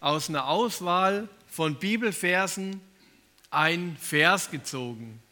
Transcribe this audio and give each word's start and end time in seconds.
aus 0.00 0.28
einer 0.28 0.46
Auswahl 0.46 1.28
von 1.48 1.76
Bibelversen 1.76 2.80
ein 3.50 3.96
Vers 4.00 4.50
gezogen. 4.50 5.22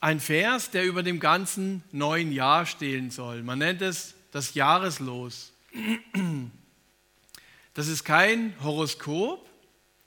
Ein 0.00 0.20
Vers, 0.20 0.70
der 0.70 0.84
über 0.84 1.02
dem 1.02 1.18
ganzen 1.18 1.82
neuen 1.90 2.30
Jahr 2.30 2.66
stehen 2.66 3.10
soll. 3.10 3.42
Man 3.42 3.58
nennt 3.58 3.82
es 3.82 4.14
das 4.30 4.54
Jahreslos. 4.54 5.52
Das 7.74 7.88
ist 7.88 8.04
kein 8.04 8.54
Horoskop, 8.62 9.48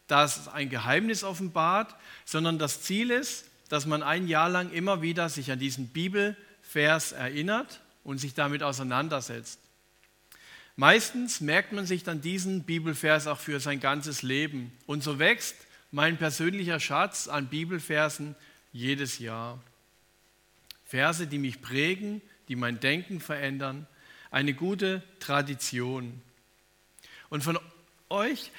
das 0.08 0.48
ein 0.48 0.70
Geheimnis 0.70 1.24
offenbart, 1.24 1.96
sondern 2.26 2.58
das 2.58 2.82
Ziel 2.82 3.12
ist, 3.12 3.46
dass 3.70 3.86
man 3.86 4.04
ein 4.04 4.28
Jahr 4.28 4.50
lang 4.50 4.72
immer 4.72 5.02
wieder 5.02 5.30
sich 5.30 5.52
an 5.52 5.60
diesen 5.60 5.88
Bibelvers 5.88 7.12
erinnert 7.14 7.82
und 8.04 8.18
sich 8.18 8.34
damit 8.34 8.64
auseinandersetzt. 8.64 9.60
Meistens 10.76 11.42
merkt 11.42 11.74
man 11.74 11.86
sich 11.86 12.04
dann 12.04 12.22
diesen 12.22 12.64
Bibelvers 12.64 13.28
auch 13.28 13.40
für 13.40 13.60
sein 13.60 13.80
ganzes 13.80 14.22
Leben. 14.22 14.72
Und 14.86 15.04
so 15.04 15.20
wächst 15.20 15.56
mein 15.92 16.18
persönlicher 16.18 16.80
Schatz 16.80 17.28
an 17.28 17.48
Bibelversen 17.48 18.36
jedes 18.72 19.20
Jahr. 19.20 19.62
Verse, 20.86 21.28
die 21.28 21.38
mich 21.38 21.62
prägen, 21.62 22.22
die 22.48 22.56
mein 22.56 22.80
Denken 22.80 23.20
verändern, 23.20 23.88
eine 24.30 24.54
gute 24.54 25.04
Tradition. 25.20 26.22
Und 27.30 27.44
von 27.44 27.60
euch 28.10 28.52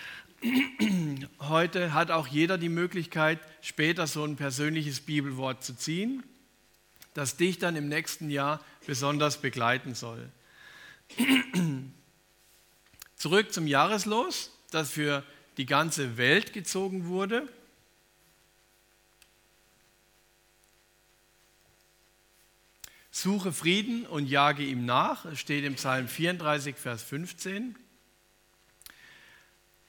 heute 1.41 1.95
hat 1.95 2.11
auch 2.11 2.27
jeder 2.27 2.59
die 2.59 2.69
Möglichkeit, 2.69 3.39
später 3.61 4.07
so 4.07 4.25
ein 4.25 4.37
persönliches 4.37 5.01
Bibelwort 5.01 5.65
zu 5.65 5.77
ziehen, 5.77 6.23
das 7.15 7.37
dich 7.37 7.59
dann 7.59 7.77
im 7.77 7.89
nächsten 7.89 8.31
Jahr 8.31 8.61
besonders 8.87 9.41
begleiten 9.41 9.95
soll. 9.95 10.31
Zurück 13.23 13.53
zum 13.53 13.69
Jahreslos, 13.69 14.51
das 14.73 14.91
für 14.91 15.23
die 15.57 15.65
ganze 15.65 16.17
Welt 16.17 16.53
gezogen 16.53 17.07
wurde. 17.07 17.49
Suche 23.13 23.53
Frieden 23.53 24.07
und 24.07 24.27
jage 24.27 24.65
ihm 24.65 24.85
nach, 24.85 25.25
es 25.25 25.39
steht 25.39 25.65
im 25.65 25.77
Psalm 25.77 26.09
34, 26.09 26.75
Vers 26.75 27.05
15. 27.05 27.77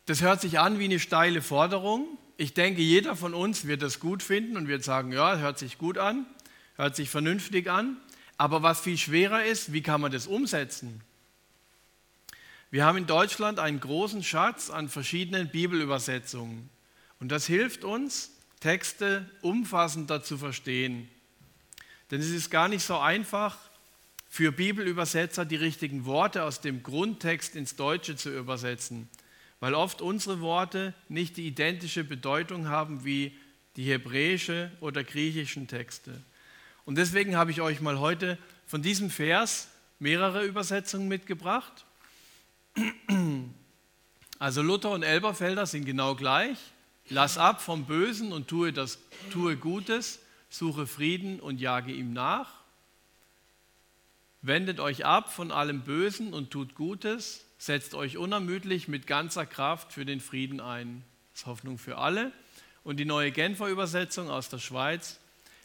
Das 0.05 0.21
hört 0.21 0.39
sich 0.39 0.59
an 0.59 0.77
wie 0.77 0.83
eine 0.85 0.99
steile 0.99 1.41
Forderung. 1.41 2.19
Ich 2.37 2.53
denke, 2.53 2.83
jeder 2.83 3.15
von 3.15 3.33
uns 3.33 3.65
wird 3.65 3.81
das 3.81 3.99
gut 3.99 4.21
finden 4.21 4.57
und 4.57 4.67
wird 4.67 4.83
sagen, 4.83 5.11
ja, 5.11 5.37
hört 5.37 5.57
sich 5.57 5.79
gut 5.79 5.97
an, 5.97 6.27
hört 6.75 6.95
sich 6.95 7.09
vernünftig 7.09 7.67
an. 7.67 7.97
Aber 8.37 8.61
was 8.61 8.81
viel 8.81 8.99
schwerer 8.99 9.43
ist, 9.43 9.73
wie 9.73 9.81
kann 9.81 10.01
man 10.01 10.11
das 10.11 10.27
umsetzen? 10.27 11.01
Wir 12.73 12.85
haben 12.85 12.97
in 12.97 13.05
Deutschland 13.05 13.59
einen 13.59 13.79
großen 13.79 14.23
Schatz 14.23 14.71
an 14.71 14.89
verschiedenen 14.89 15.47
Bibelübersetzungen. 15.47 16.71
Und 17.19 17.31
das 17.31 17.45
hilft 17.45 17.83
uns, 17.83 18.31
Texte 18.61 19.29
umfassender 19.43 20.23
zu 20.23 20.39
verstehen. 20.39 21.07
Denn 22.09 22.19
es 22.19 22.31
ist 22.31 22.49
gar 22.49 22.67
nicht 22.69 22.83
so 22.83 22.97
einfach, 22.97 23.59
für 24.27 24.51
Bibelübersetzer 24.51 25.45
die 25.45 25.55
richtigen 25.55 26.05
Worte 26.05 26.41
aus 26.41 26.61
dem 26.61 26.81
Grundtext 26.81 27.55
ins 27.55 27.75
Deutsche 27.75 28.15
zu 28.15 28.35
übersetzen, 28.35 29.07
weil 29.59 29.75
oft 29.75 30.01
unsere 30.01 30.41
Worte 30.41 30.95
nicht 31.09 31.37
die 31.37 31.45
identische 31.45 32.03
Bedeutung 32.03 32.69
haben 32.69 33.05
wie 33.05 33.37
die 33.75 33.83
hebräische 33.83 34.71
oder 34.79 35.03
griechischen 35.03 35.67
Texte. 35.67 36.23
Und 36.85 36.95
deswegen 36.95 37.35
habe 37.35 37.51
ich 37.51 37.61
euch 37.61 37.81
mal 37.81 37.99
heute 37.99 38.39
von 38.65 38.81
diesem 38.81 39.11
Vers 39.11 39.67
mehrere 39.99 40.43
Übersetzungen 40.43 41.07
mitgebracht. 41.07 41.85
Also 44.39 44.61
Luther 44.61 44.91
und 44.91 45.03
Elberfelder 45.03 45.65
sind 45.65 45.85
genau 45.85 46.15
gleich. 46.15 46.57
Lass 47.09 47.37
ab 47.37 47.61
vom 47.61 47.85
Bösen 47.85 48.31
und 48.31 48.47
tue, 48.47 48.73
das, 48.73 48.99
tue 49.31 49.55
Gutes, 49.55 50.19
suche 50.49 50.87
Frieden 50.87 51.39
und 51.39 51.59
jage 51.61 51.91
ihm 51.91 52.13
nach. 52.13 52.63
Wendet 54.41 54.81
euch 54.81 55.05
ab 55.05 55.31
von 55.31 55.51
allem 55.51 55.81
Bösen 55.81 56.33
und 56.33 56.51
tut 56.51 56.75
Gutes, 56.75 57.45
setzt 57.57 57.95
euch 57.95 58.17
unermüdlich 58.17 58.89
mit 58.89 59.07
ganzer 59.07 59.45
Kraft 59.45 59.93
für 59.93 60.05
den 60.05 60.19
Frieden 60.19 60.59
ein. 60.59 61.03
Das 61.31 61.41
ist 61.41 61.45
Hoffnung 61.45 61.77
für 61.77 61.97
alle. 61.97 62.31
Und 62.83 62.97
die 62.97 63.05
neue 63.05 63.31
Genfer 63.31 63.69
Übersetzung 63.69 64.29
aus 64.29 64.49
der 64.49 64.59
Schweiz. 64.59 65.19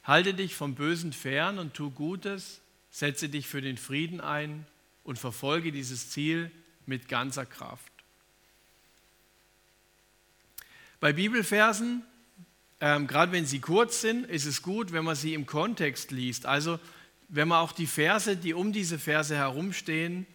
Halte 0.04 0.34
dich 0.34 0.54
vom 0.54 0.76
Bösen 0.76 1.12
fern 1.12 1.58
und 1.58 1.74
tu 1.74 1.90
Gutes, 1.90 2.60
setze 2.90 3.28
dich 3.28 3.48
für 3.48 3.60
den 3.60 3.76
Frieden 3.76 4.20
ein 4.20 4.66
und 5.02 5.18
verfolge 5.18 5.72
dieses 5.72 6.10
Ziel 6.10 6.52
mit 6.88 7.08
ganzer 7.08 7.46
Kraft. 7.46 7.92
Bei 11.00 11.12
Bibelversen, 11.12 12.02
ähm, 12.80 13.06
gerade 13.06 13.30
wenn 13.30 13.46
sie 13.46 13.60
kurz 13.60 14.00
sind, 14.00 14.24
ist 14.24 14.46
es 14.46 14.62
gut, 14.62 14.92
wenn 14.92 15.04
man 15.04 15.14
sie 15.14 15.34
im 15.34 15.46
Kontext 15.46 16.10
liest. 16.10 16.46
Also 16.46 16.80
wenn 17.28 17.46
man 17.46 17.58
auch 17.58 17.72
die 17.72 17.86
Verse, 17.86 18.36
die 18.36 18.54
um 18.54 18.72
diese 18.72 18.98
Verse 18.98 19.36
herumstehen, 19.36 20.26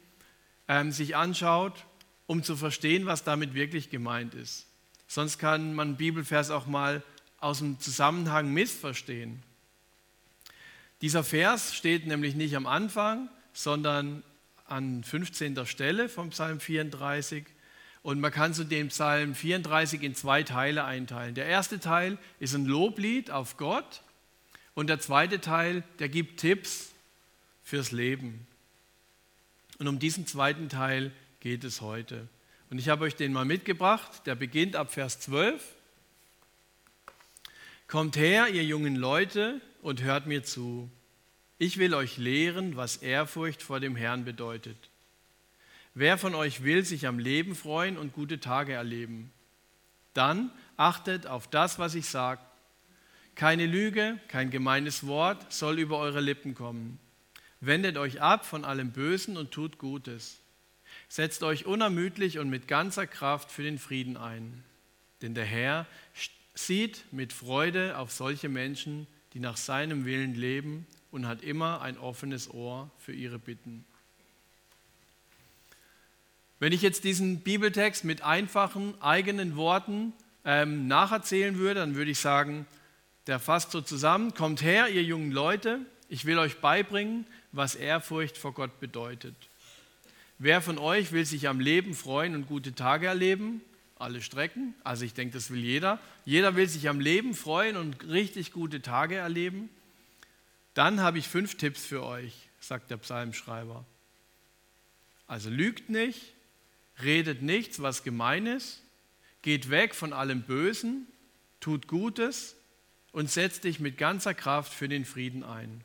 ähm, 0.67 0.91
sich 0.91 1.15
anschaut, 1.15 1.85
um 2.27 2.43
zu 2.43 2.55
verstehen, 2.55 3.05
was 3.05 3.23
damit 3.23 3.53
wirklich 3.53 3.89
gemeint 3.89 4.35
ist. 4.35 4.67
Sonst 5.07 5.37
kann 5.37 5.73
man 5.73 5.97
Bibelvers 5.97 6.49
auch 6.49 6.65
mal 6.65 7.03
aus 7.39 7.59
dem 7.59 7.79
Zusammenhang 7.79 8.53
missverstehen. 8.53 9.43
Dieser 11.01 11.23
Vers 11.23 11.75
steht 11.75 12.07
nämlich 12.07 12.35
nicht 12.35 12.55
am 12.55 12.65
Anfang, 12.65 13.27
sondern 13.51 14.23
an 14.73 15.03
15. 15.03 15.65
Stelle 15.65 16.09
vom 16.09 16.31
Psalm 16.31 16.59
34. 16.59 17.45
Und 18.01 18.19
man 18.19 18.31
kann 18.31 18.53
so 18.53 18.63
den 18.63 18.89
Psalm 18.89 19.35
34 19.35 20.03
in 20.03 20.15
zwei 20.15 20.43
Teile 20.43 20.83
einteilen. 20.83 21.35
Der 21.35 21.45
erste 21.45 21.79
Teil 21.79 22.17
ist 22.39 22.53
ein 22.53 22.65
Loblied 22.65 23.31
auf 23.31 23.55
Gott 23.55 24.01
und 24.73 24.87
der 24.87 24.99
zweite 24.99 25.39
Teil, 25.39 25.83
der 25.99 26.09
gibt 26.09 26.39
Tipps 26.39 26.91
fürs 27.63 27.91
Leben. 27.91 28.45
Und 29.77 29.87
um 29.87 29.99
diesen 29.99 30.27
zweiten 30.27 30.67
Teil 30.69 31.11
geht 31.39 31.63
es 31.63 31.81
heute. 31.81 32.27
Und 32.69 32.79
ich 32.79 32.89
habe 32.89 33.05
euch 33.05 33.15
den 33.15 33.31
mal 33.31 33.45
mitgebracht. 33.45 34.25
Der 34.25 34.35
beginnt 34.35 34.75
ab 34.75 34.91
Vers 34.91 35.19
12. 35.21 35.63
Kommt 37.87 38.17
her, 38.17 38.47
ihr 38.47 38.63
jungen 38.63 38.95
Leute, 38.95 39.61
und 39.81 40.01
hört 40.01 40.25
mir 40.25 40.43
zu. 40.43 40.89
Ich 41.59 41.77
will 41.77 41.93
euch 41.93 42.17
lehren, 42.17 42.75
was 42.75 42.97
Ehrfurcht 42.97 43.61
vor 43.61 43.79
dem 43.79 43.95
Herrn 43.95 44.25
bedeutet. 44.25 44.77
Wer 45.93 46.17
von 46.17 46.33
euch 46.33 46.63
will 46.63 46.83
sich 46.83 47.05
am 47.05 47.19
Leben 47.19 47.55
freuen 47.55 47.97
und 47.97 48.13
gute 48.13 48.39
Tage 48.39 48.73
erleben? 48.73 49.31
Dann 50.15 50.51
achtet 50.75 51.27
auf 51.27 51.47
das, 51.47 51.77
was 51.77 51.93
ich 51.93 52.07
sage. 52.07 52.41
Keine 53.35 53.67
Lüge, 53.67 54.19
kein 54.27 54.49
gemeines 54.49 55.05
Wort 55.05 55.53
soll 55.53 55.79
über 55.79 55.99
eure 55.99 56.21
Lippen 56.21 56.55
kommen. 56.55 56.99
Wendet 57.61 57.97
euch 57.97 58.21
ab 58.21 58.45
von 58.45 58.65
allem 58.65 58.91
Bösen 58.91 59.37
und 59.37 59.51
tut 59.51 59.77
Gutes. 59.77 60.39
Setzt 61.07 61.43
euch 61.43 61.65
unermüdlich 61.65 62.39
und 62.39 62.49
mit 62.49 62.67
ganzer 62.67 63.07
Kraft 63.07 63.51
für 63.51 63.63
den 63.63 63.77
Frieden 63.77 64.17
ein. 64.17 64.63
Denn 65.21 65.35
der 65.35 65.45
Herr 65.45 65.85
sieht 66.55 67.05
mit 67.11 67.33
Freude 67.33 67.97
auf 67.97 68.11
solche 68.11 68.49
Menschen, 68.49 69.07
die 69.33 69.39
nach 69.39 69.57
seinem 69.57 70.05
Willen 70.05 70.35
leben 70.35 70.85
und 71.13 71.27
hat 71.27 71.43
immer 71.43 71.81
ein 71.81 71.97
offenes 71.99 72.49
Ohr 72.49 72.89
für 72.97 73.13
ihre 73.13 73.37
Bitten. 73.37 73.85
Wenn 76.59 76.73
ich 76.73 76.81
jetzt 76.81 77.03
diesen 77.03 77.41
Bibeltext 77.41 78.03
mit 78.03 78.23
einfachen 78.23 78.99
eigenen 78.99 79.55
Worten 79.55 80.13
ähm, 80.43 80.87
nacherzählen 80.87 81.57
würde, 81.59 81.81
dann 81.81 81.95
würde 81.95 82.09
ich 82.09 82.19
sagen, 82.19 82.65
der 83.27 83.39
fasst 83.39 83.71
so 83.71 83.81
zusammen, 83.81 84.33
kommt 84.33 84.63
her, 84.63 84.89
ihr 84.89 85.03
jungen 85.03 85.31
Leute, 85.31 85.79
ich 86.09 86.25
will 86.25 86.39
euch 86.39 86.57
beibringen, 86.57 87.27
was 87.51 87.75
Ehrfurcht 87.75 88.37
vor 88.37 88.53
Gott 88.53 88.79
bedeutet. 88.79 89.35
Wer 90.39 90.61
von 90.61 90.79
euch 90.79 91.11
will 91.11 91.25
sich 91.25 91.47
am 91.47 91.59
Leben 91.59 91.93
freuen 91.93 92.33
und 92.33 92.47
gute 92.47 92.73
Tage 92.73 93.05
erleben? 93.05 93.61
Alle 93.99 94.21
Strecken. 94.21 94.73
Also 94.83 95.05
ich 95.05 95.13
denke, 95.13 95.35
das 95.35 95.51
will 95.51 95.61
jeder. 95.61 95.99
Jeder 96.25 96.55
will 96.55 96.67
sich 96.67 96.89
am 96.89 96.99
Leben 96.99 97.35
freuen 97.35 97.77
und 97.77 98.07
richtig 98.07 98.51
gute 98.51 98.81
Tage 98.81 99.15
erleben. 99.15 99.69
Dann 100.73 101.01
habe 101.01 101.19
ich 101.19 101.27
fünf 101.27 101.55
Tipps 101.55 101.85
für 101.85 102.03
euch, 102.03 102.49
sagt 102.59 102.89
der 102.89 102.97
Psalmschreiber. 102.97 103.85
Also 105.27 105.49
lügt 105.49 105.89
nicht, 105.89 106.33
redet 107.01 107.41
nichts, 107.41 107.81
was 107.81 108.03
gemein 108.03 108.45
ist, 108.45 108.81
geht 109.41 109.69
weg 109.69 109.93
von 109.95 110.13
allem 110.13 110.43
Bösen, 110.43 111.07
tut 111.59 111.87
Gutes 111.87 112.55
und 113.11 113.29
setzt 113.29 113.63
dich 113.63 113.79
mit 113.79 113.97
ganzer 113.97 114.33
Kraft 114.33 114.73
für 114.73 114.89
den 114.89 115.05
Frieden 115.05 115.43
ein. 115.43 115.83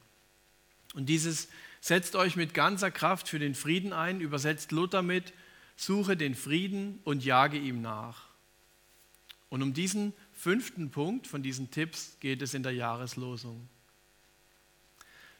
Und 0.94 1.06
dieses 1.06 1.48
setzt 1.80 2.16
euch 2.16 2.36
mit 2.36 2.54
ganzer 2.54 2.90
Kraft 2.90 3.28
für 3.28 3.38
den 3.38 3.54
Frieden 3.54 3.92
ein, 3.92 4.20
übersetzt 4.20 4.72
Luther 4.72 5.02
mit, 5.02 5.32
suche 5.76 6.16
den 6.16 6.34
Frieden 6.34 7.00
und 7.04 7.24
jage 7.24 7.58
ihm 7.58 7.82
nach. 7.82 8.26
Und 9.50 9.62
um 9.62 9.74
diesen 9.74 10.12
fünften 10.32 10.90
Punkt 10.90 11.26
von 11.26 11.42
diesen 11.42 11.70
Tipps 11.70 12.16
geht 12.20 12.42
es 12.42 12.54
in 12.54 12.62
der 12.62 12.72
Jahreslosung. 12.72 13.68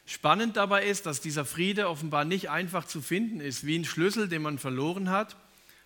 Spannend 0.09 0.57
dabei 0.57 0.87
ist, 0.87 1.05
dass 1.05 1.21
dieser 1.21 1.45
Friede 1.45 1.87
offenbar 1.87 2.25
nicht 2.25 2.49
einfach 2.49 2.87
zu 2.87 3.03
finden 3.03 3.41
ist, 3.41 3.67
wie 3.67 3.79
ein 3.79 3.85
Schlüssel, 3.85 4.27
den 4.27 4.41
man 4.41 4.59
verloren 4.59 5.11
hat, 5.11 5.37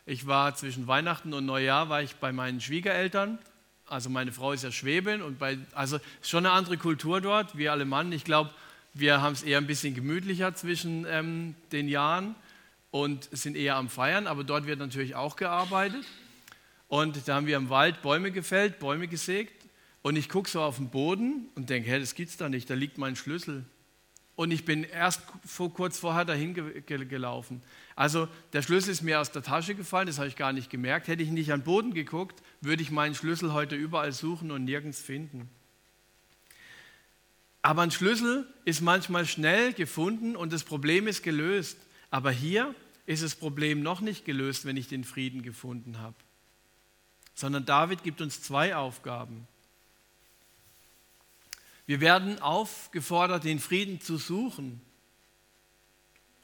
Ich 0.06 0.28
war 0.28 0.54
zwischen 0.54 0.86
Weihnachten 0.86 1.34
und 1.34 1.44
Neujahr 1.44 1.88
war 1.88 2.02
ich 2.02 2.14
bei 2.14 2.30
meinen 2.30 2.60
Schwiegereltern. 2.60 3.40
Also 3.86 4.10
meine 4.10 4.30
Frau 4.30 4.52
ist 4.52 4.62
ja 4.62 4.70
Schwäbin 4.70 5.22
und 5.22 5.40
bei, 5.40 5.58
also 5.74 5.98
schon 6.22 6.46
eine 6.46 6.54
andere 6.54 6.76
Kultur 6.76 7.20
dort. 7.20 7.58
Wir 7.58 7.72
alle 7.72 7.84
Mann, 7.84 8.12
ich 8.12 8.22
glaube, 8.22 8.50
wir 8.94 9.20
haben 9.20 9.32
es 9.32 9.42
eher 9.42 9.58
ein 9.58 9.66
bisschen 9.66 9.92
gemütlicher 9.92 10.54
zwischen 10.54 11.04
ähm, 11.08 11.56
den 11.72 11.88
Jahren 11.88 12.36
und 12.92 13.28
sind 13.32 13.56
eher 13.56 13.74
am 13.74 13.88
Feiern, 13.88 14.28
aber 14.28 14.44
dort 14.44 14.66
wird 14.66 14.78
natürlich 14.78 15.16
auch 15.16 15.34
gearbeitet. 15.34 16.04
Und 16.86 17.26
da 17.26 17.34
haben 17.34 17.48
wir 17.48 17.56
im 17.56 17.70
Wald 17.70 18.02
Bäume 18.02 18.30
gefällt, 18.30 18.78
Bäume 18.78 19.08
gesägt. 19.08 19.66
Und 20.02 20.14
ich 20.14 20.28
gucke 20.28 20.48
so 20.48 20.62
auf 20.62 20.76
den 20.76 20.90
Boden 20.90 21.48
und 21.56 21.70
denke, 21.70 21.90
hey, 21.90 21.98
das 21.98 22.14
gibt's 22.14 22.36
da 22.36 22.48
nicht, 22.48 22.70
da 22.70 22.74
liegt 22.74 22.98
mein 22.98 23.16
Schlüssel. 23.16 23.64
Und 24.34 24.50
ich 24.50 24.64
bin 24.64 24.84
erst 24.84 25.23
vor, 25.44 25.73
kurz 25.73 25.99
vorher 25.99 26.25
dahin 26.25 26.55
gelaufen. 26.87 27.62
Also 27.94 28.29
der 28.52 28.62
Schlüssel 28.62 28.90
ist 28.90 29.02
mir 29.02 29.20
aus 29.20 29.31
der 29.31 29.43
Tasche 29.43 29.75
gefallen, 29.75 30.06
das 30.06 30.19
habe 30.19 30.29
ich 30.29 30.37
gar 30.37 30.52
nicht 30.52 30.70
gemerkt. 30.70 31.08
Hätte 31.08 31.23
ich 31.23 31.31
nicht 31.31 31.52
an 31.52 31.61
den 31.61 31.64
Boden 31.64 31.94
geguckt, 31.94 32.43
würde 32.61 32.82
ich 32.82 32.90
meinen 32.90 33.14
Schlüssel 33.14 33.52
heute 33.52 33.76
überall 33.76 34.12
suchen 34.12 34.50
und 34.50 34.64
nirgends 34.64 35.00
finden. 35.00 35.50
Aber 37.61 37.82
ein 37.82 37.90
Schlüssel 37.90 38.46
ist 38.64 38.81
manchmal 38.81 39.26
schnell 39.26 39.73
gefunden 39.73 40.34
und 40.34 40.52
das 40.52 40.64
Problem 40.64 41.06
ist 41.06 41.23
gelöst. 41.23 41.76
Aber 42.11 42.31
hier 42.31 42.75
ist 43.06 43.23
das 43.23 43.34
Problem 43.34 43.82
noch 43.82 44.00
nicht 44.00 44.25
gelöst, 44.25 44.64
wenn 44.64 44.76
ich 44.76 44.88
den 44.88 45.05
Frieden 45.05 45.43
gefunden 45.43 45.99
habe 45.99 46.17
sondern 47.34 47.64
David 47.64 48.02
gibt 48.02 48.20
uns 48.20 48.43
zwei 48.43 48.76
Aufgaben. 48.76 49.46
Wir 51.87 52.00
werden 52.00 52.40
aufgefordert, 52.40 53.44
den 53.44 53.58
Frieden 53.58 54.00
zu 54.00 54.17
suchen. 54.17 54.81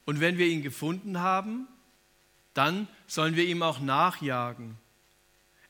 Und 0.05 0.21
wenn 0.21 0.39
wir 0.39 0.47
ihn 0.47 0.63
gefunden 0.63 1.21
haben, 1.21 1.69
dann 2.55 2.89
sollen 3.07 3.37
wir 3.37 3.45
ihm 3.45 3.63
auch 3.63 3.81
nachjagen. 3.81 4.77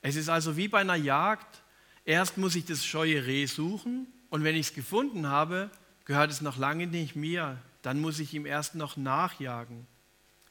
Es 0.01 0.17
ist 0.17 0.29
also 0.29 0.57
wie 0.57 0.69
bei 0.69 0.81
einer 0.81 0.95
Jagd. 0.95 1.63
Erst 2.05 2.39
muss 2.39 2.57
ich 2.57 2.65
das 2.65 2.87
scheue 2.87 3.27
Reh 3.27 3.47
suchen 3.47 4.07
und 4.31 4.45
wenn 4.45 4.57
ich 4.57 4.69
es 4.69 4.75
gefunden 4.75 5.27
habe, 5.27 5.71
gehört 6.05 6.31
es 6.31 6.41
noch 6.41 6.57
lange 6.57 6.87
nicht 6.87 7.17
mir. 7.17 7.59
Dann 7.83 8.01
muss 8.01 8.19
ich 8.19 8.33
ihm 8.33 8.47
erst 8.47 8.75
noch 8.75 8.97
nachjagen. 8.97 9.87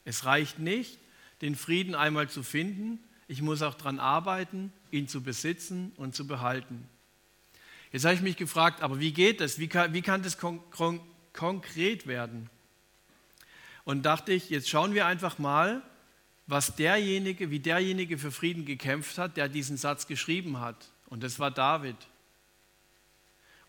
Es 0.05 0.25
reicht 0.25 0.59
nicht, 0.59 0.99
den 1.41 1.55
Frieden 1.55 1.95
einmal 1.95 2.29
zu 2.29 2.43
finden, 2.43 2.99
ich 3.27 3.41
muss 3.41 3.61
auch 3.61 3.73
daran 3.75 3.99
arbeiten, 3.99 4.71
ihn 4.89 5.07
zu 5.07 5.21
besitzen 5.21 5.91
und 5.97 6.15
zu 6.15 6.27
behalten. 6.27 6.87
Jetzt 7.91 8.05
habe 8.05 8.15
ich 8.15 8.21
mich 8.21 8.37
gefragt, 8.37 8.81
aber 8.81 8.99
wie 8.99 9.13
geht 9.13 9.41
das? 9.41 9.59
Wie 9.59 9.67
kann, 9.67 9.93
wie 9.93 10.01
kann 10.01 10.21
das 10.21 10.37
kon 10.37 10.61
kon 10.71 10.99
konkret 11.33 12.07
werden? 12.07 12.49
Und 13.85 14.03
dachte 14.03 14.33
ich, 14.33 14.49
jetzt 14.49 14.69
schauen 14.69 14.93
wir 14.93 15.05
einfach 15.05 15.39
mal, 15.39 15.81
was 16.45 16.75
derjenige, 16.75 17.51
wie 17.51 17.59
derjenige 17.59 18.17
für 18.17 18.31
Frieden 18.31 18.65
gekämpft 18.65 19.17
hat, 19.17 19.37
der 19.37 19.47
diesen 19.49 19.77
Satz 19.77 20.07
geschrieben 20.07 20.59
hat. 20.59 20.89
Und 21.07 21.23
das 21.23 21.39
war 21.39 21.51
David. 21.51 21.95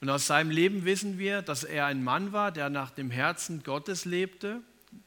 Und 0.00 0.10
aus 0.10 0.26
seinem 0.26 0.50
Leben 0.50 0.84
wissen 0.84 1.18
wir, 1.18 1.42
dass 1.42 1.64
er 1.64 1.86
ein 1.86 2.04
Mann 2.04 2.32
war, 2.32 2.52
der 2.52 2.70
nach 2.70 2.90
dem 2.90 3.10
Herzen 3.10 3.62
Gottes 3.64 4.04
lebte. 4.04 4.60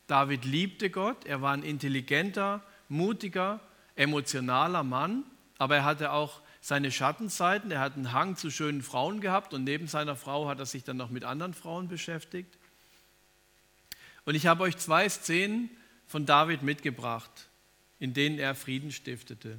David 0.07 0.45
liebte 0.45 0.89
Gott, 0.89 1.25
er 1.25 1.41
war 1.41 1.53
ein 1.53 1.63
intelligenter, 1.63 2.61
mutiger 2.89 3.61
emotionaler 3.95 4.83
Mann, 4.83 5.23
aber 5.57 5.77
er 5.77 5.85
hatte 5.85 6.11
auch 6.11 6.41
seine 6.61 6.91
Schattenseiten. 6.91 7.71
Er 7.71 7.79
hat 7.79 7.95
einen 7.95 8.13
Hang 8.13 8.37
zu 8.37 8.49
schönen 8.51 8.83
Frauen 8.83 9.19
gehabt 9.19 9.53
und 9.53 9.63
neben 9.63 9.87
seiner 9.87 10.15
Frau 10.15 10.47
hat 10.47 10.59
er 10.59 10.65
sich 10.65 10.83
dann 10.83 10.97
noch 10.97 11.09
mit 11.09 11.23
anderen 11.23 11.53
Frauen 11.53 11.87
beschäftigt. 11.87 12.57
Und 14.23 14.35
ich 14.35 14.45
habe 14.45 14.63
euch 14.63 14.77
zwei 14.77 15.09
Szenen 15.09 15.69
von 16.07 16.25
David 16.25 16.61
mitgebracht, 16.61 17.49
in 17.99 18.13
denen 18.13 18.37
er 18.37 18.53
Frieden 18.53 18.91
stiftete. 18.91 19.57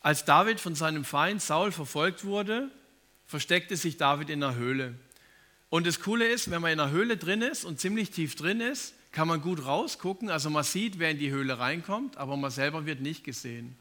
Als 0.00 0.24
David 0.24 0.60
von 0.60 0.74
seinem 0.74 1.04
Feind 1.04 1.42
Saul 1.42 1.72
verfolgt 1.72 2.24
wurde, 2.24 2.70
versteckte 3.26 3.76
sich 3.76 3.96
David 3.96 4.30
in 4.30 4.42
einer 4.42 4.54
Höhle. 4.54 4.94
Und 5.70 5.86
das 5.86 6.00
Coole 6.00 6.28
ist, 6.28 6.50
wenn 6.50 6.62
man 6.62 6.72
in 6.72 6.78
einer 6.78 6.92
Höhle 6.92 7.16
drin 7.16 7.42
ist 7.42 7.64
und 7.64 7.80
ziemlich 7.80 8.10
tief 8.10 8.36
drin 8.36 8.60
ist, 8.60 8.94
kann 9.10 9.26
man 9.26 9.40
gut 9.40 9.64
rausgucken. 9.64 10.28
Also 10.28 10.50
man 10.50 10.62
sieht, 10.62 10.98
wer 10.98 11.10
in 11.10 11.18
die 11.18 11.30
Höhle 11.30 11.58
reinkommt, 11.58 12.16
aber 12.16 12.36
man 12.36 12.50
selber 12.50 12.86
wird 12.86 13.00
nicht 13.00 13.24
gesehen. 13.24 13.76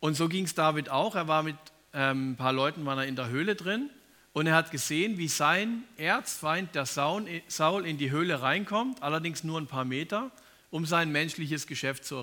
Und 0.00 0.14
so 0.14 0.28
ging 0.28 0.44
es 0.44 0.54
David 0.54 0.88
auch. 0.88 1.14
Er 1.14 1.28
war 1.28 1.42
mit 1.42 1.56
ähm, 1.96 2.32
ein 2.32 2.36
paar 2.36 2.52
Leuten 2.52 2.84
war 2.84 2.98
er 2.98 3.06
in 3.06 3.16
der 3.16 3.28
Höhle 3.28 3.56
drin 3.56 3.88
und 4.34 4.46
er 4.46 4.54
hat 4.54 4.70
gesehen, 4.70 5.16
wie 5.16 5.28
sein 5.28 5.84
Erzfeind, 5.96 6.74
der 6.74 6.84
Saul, 6.84 7.86
in 7.86 7.96
die 7.96 8.10
Höhle 8.10 8.42
reinkommt, 8.42 9.02
allerdings 9.02 9.44
nur 9.44 9.58
ein 9.58 9.66
paar 9.66 9.86
Meter, 9.86 10.30
um 10.70 10.84
sein 10.84 11.10
menschliches 11.10 11.66
Geschäft 11.66 12.04
zu 12.04 12.22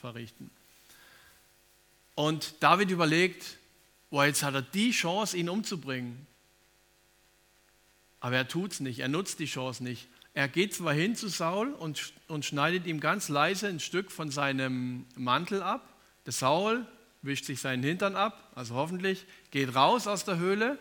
verrichten. 0.00 0.48
Und 2.14 2.54
David 2.60 2.90
überlegt, 2.90 3.56
boah, 4.10 4.26
jetzt 4.26 4.44
hat 4.44 4.54
er 4.54 4.62
die 4.62 4.92
Chance, 4.92 5.36
ihn 5.36 5.48
umzubringen. 5.48 6.24
Aber 8.20 8.36
er 8.36 8.46
tut 8.46 8.70
es 8.70 8.80
nicht, 8.80 9.00
er 9.00 9.08
nutzt 9.08 9.40
die 9.40 9.46
Chance 9.46 9.82
nicht. 9.82 10.06
Er 10.34 10.46
geht 10.46 10.72
zwar 10.72 10.92
hin 10.92 11.16
zu 11.16 11.26
Saul 11.26 11.72
und, 11.72 12.12
und 12.28 12.44
schneidet 12.44 12.86
ihm 12.86 13.00
ganz 13.00 13.28
leise 13.28 13.66
ein 13.66 13.80
Stück 13.80 14.12
von 14.12 14.30
seinem 14.30 15.04
Mantel 15.16 15.64
ab. 15.64 15.92
Der 16.26 16.32
Saul 16.32 16.86
wischt 17.22 17.44
sich 17.44 17.60
seinen 17.60 17.82
Hintern 17.82 18.16
ab, 18.16 18.50
also 18.54 18.74
hoffentlich, 18.74 19.26
geht 19.50 19.74
raus 19.74 20.06
aus 20.06 20.24
der 20.24 20.38
Höhle 20.38 20.78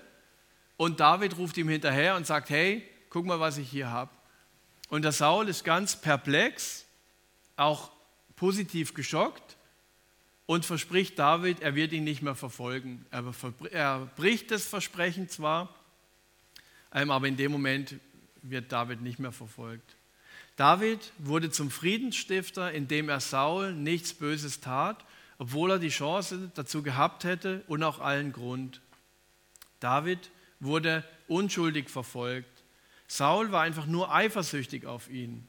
und 0.78 1.00
David 1.00 1.38
ruft 1.38 1.58
ihm 1.58 1.70
hinterher 1.70 2.16
und 2.16 2.26
sagt, 2.26 2.50
hey, 2.50 2.88
guck 3.10 3.26
mal, 3.26 3.40
was 3.40 3.58
ich 3.58 3.70
hier 3.70 3.90
habe. 3.90 4.12
Und 4.90 5.04
der 5.04 5.12
Saul 5.12 5.48
ist 5.48 5.64
ganz 5.64 5.96
perplex, 5.96 6.86
auch 7.56 7.92
positiv 8.36 8.94
geschockt 8.94 9.58
und 10.46 10.66
verspricht 10.66 11.20
David, 11.20 11.62
er 11.62 11.76
wird 11.76 11.92
ihn 11.92 12.04
nicht 12.04 12.22
mehr 12.22 12.36
verfolgen. 12.36 13.06
Er, 13.72 14.10
bricht 14.16 14.50
das 14.52 14.66
Versprechen 14.66 15.30
zwar, 15.30 15.76
ähm, 16.94 17.12
aber 17.12 17.28
in 17.28 17.38
dem 17.38 17.52
Moment 17.52 17.96
wird 18.42 18.72
David 18.72 19.02
nicht 19.02 19.20
mehr 19.20 19.32
verfolgt. 19.32 19.96
David 20.56 21.12
wurde 21.20 21.52
zum 21.52 21.70
Friedensstifter, 21.70 22.72
indem 22.72 23.10
er 23.10 23.20
Saul 23.20 23.74
nichts 23.74 24.14
Böses 24.14 24.60
tat, 24.60 25.06
obwohl 25.40 25.72
er 25.72 25.80
die 25.80 25.90
Chance 25.90 26.52
dazu 26.54 26.84
gehabt 26.84 27.24
hätte 27.24 27.64
und 27.68 27.82
auch 27.82 28.00
allen 28.00 28.34
Grund. 28.34 28.82
David 29.80 30.30
wurde 30.60 31.04
unschuldig 31.28 31.90
verfolgt. 31.90 32.64
Saul 33.08 33.52
war 33.52 33.64
einfach 33.64 33.88
nur 33.88 34.14
eifersüchtig 34.14 34.86
auf 34.86 35.10
ihn. 35.10 35.48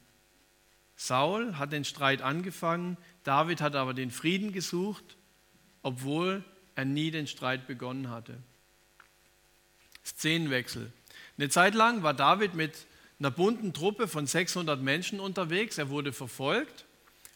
Saul 0.97 1.59
hat 1.59 1.73
den 1.73 1.85
Streit 1.85 2.23
angefangen, 2.23 2.97
David 3.25 3.61
hat 3.61 3.75
aber 3.75 3.93
den 3.93 4.11
Frieden 4.11 4.53
gesucht, 4.53 5.17
obwohl 5.83 6.45
er 6.77 6.85
nie 6.85 7.11
den 7.11 7.27
Streit 7.27 7.67
begonnen 7.67 8.11
hatte. 8.11 8.39
Szenenwechsel. 10.05 10.93
Eine 11.37 11.49
Zeit 11.49 11.75
lang 11.75 12.03
war 12.03 12.15
David 12.15 12.55
mit 12.55 12.87
einer 13.19 13.31
bunten 13.31 13.73
Truppe 13.73 14.09
von 14.09 14.27
600 14.27 14.81
Menschen 14.81 15.21
unterwegs. 15.21 15.79
Er 15.79 15.91
wurde 15.91 16.13
verfolgt 16.13 16.87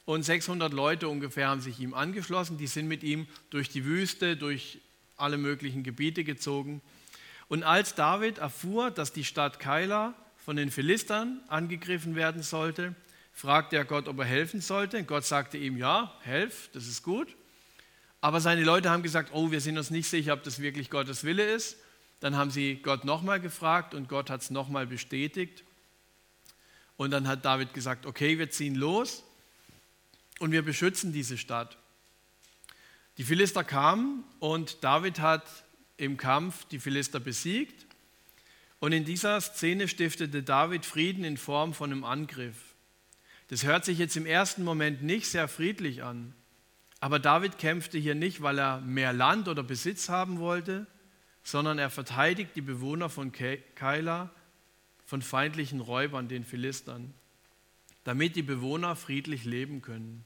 und 0.07 0.23
600 0.23 0.73
Leute 0.73 1.09
ungefähr 1.09 1.49
haben 1.49 1.61
sich 1.61 1.81
ihm 1.81 1.95
angeschlossen. 1.95 2.59
Die 2.59 2.67
sind 2.67 2.89
mit 2.89 3.03
ihm 3.03 3.27
durch 3.51 3.71
die 3.71 3.85
Wüste, 3.85 4.37
durch 4.37 4.81
alle 5.17 5.39
möglichen 5.39 5.83
Gebiete 5.83 6.25
gezogen. 6.25 6.83
Und 7.49 7.63
als 7.63 7.95
David 7.95 8.39
erfuhr, 8.39 8.91
dass 8.91 9.13
die 9.13 9.25
Stadt 9.25 9.61
Keila 9.61 10.15
von 10.37 10.57
den 10.57 10.71
Philistern 10.71 11.41
angegriffen 11.49 12.17
werden 12.17 12.43
sollte, 12.43 12.95
fragte 13.33 13.77
er 13.77 13.85
Gott, 13.85 14.09
ob 14.09 14.19
er 14.19 14.25
helfen 14.27 14.61
sollte. 14.61 15.03
Gott 15.05 15.25
sagte 15.25 15.57
ihm, 15.57 15.77
ja, 15.77 16.15
helf, 16.21 16.69
das 16.73 16.87
ist 16.87 17.03
gut. 17.03 17.35
Aber 18.21 18.41
seine 18.41 18.63
Leute 18.63 18.91
haben 18.91 19.03
gesagt, 19.03 19.31
oh, 19.33 19.51
wir 19.51 19.61
sind 19.61 19.79
uns 19.79 19.91
nicht 19.91 20.09
sicher, 20.09 20.35
ob 20.35 20.43
das 20.43 20.61
wirklich 20.61 20.91
Gottes 20.91 21.25
Wille 21.25 21.45
ist. 21.45 21.77
Dann 22.21 22.37
haben 22.37 22.51
sie 22.51 22.77
Gott 22.77 23.05
nochmal 23.05 23.41
gefragt 23.41 23.95
und 23.95 24.09
Gott 24.09 24.31
hat 24.31 24.43
es 24.43 24.51
nochmal 24.51 24.87
bestätigt. 24.87 25.65
Und 26.97 27.11
dann 27.11 27.27
hat 27.27 27.45
David 27.45 27.75
gesagt, 27.75 28.07
okay, 28.07 28.39
wir 28.39 28.51
ziehen 28.51 28.75
los 28.75 29.25
und 30.39 30.53
wir 30.53 30.63
beschützen 30.63 31.13
diese 31.13 31.39
Stadt. 31.39 31.79
Die 33.17 33.25
Philister 33.25 33.63
kamen 33.63 34.25
und 34.41 34.83
David 34.83 35.21
hat 35.21 35.45
im 35.97 36.17
Kampf 36.17 36.65
die 36.67 36.81
Philister 36.81 37.21
besiegt. 37.21 37.87
Und 38.81 38.93
in 38.93 39.05
dieser 39.05 39.41
Szene 39.41 39.89
stiftete 39.89 40.43
David 40.43 40.85
Frieden 40.85 41.25
in 41.25 41.37
Form 41.37 41.75
von 41.75 41.93
einem 41.93 42.05
Angriff. 42.05 42.57
Das 43.49 43.65
hört 43.65 43.85
sich 43.85 43.99
jetzt 43.99 44.17
im 44.17 44.27
ersten 44.27 44.65
Moment 44.65 45.03
nicht 45.03 45.29
sehr 45.29 45.49
friedlich 45.49 46.03
an. 46.03 46.35
Aber 47.01 47.19
David 47.19 47.59
kämpfte 47.59 47.99
hier 47.99 48.15
nicht, 48.15 48.43
weil 48.43 48.59
er 48.59 48.81
mehr 48.81 49.13
Land 49.13 49.47
oder 49.49 49.63
Besitz 49.63 50.09
haben 50.09 50.39
wollte, 50.39 50.87
sondern 51.43 51.79
er 51.79 51.91
verteidigt 51.91 52.57
die 52.57 52.63
Bewohner 52.63 53.09
von 53.09 53.33
Keila 53.33 54.31
von 55.05 55.23
feindlichen 55.23 55.81
Räubern, 55.81 56.29
den 56.29 56.45
Philistern, 56.45 57.13
damit 58.05 58.37
die 58.37 58.43
Bewohner 58.43 58.97
friedlich 58.97 59.45
leben 59.45 59.83
können. 59.83 60.25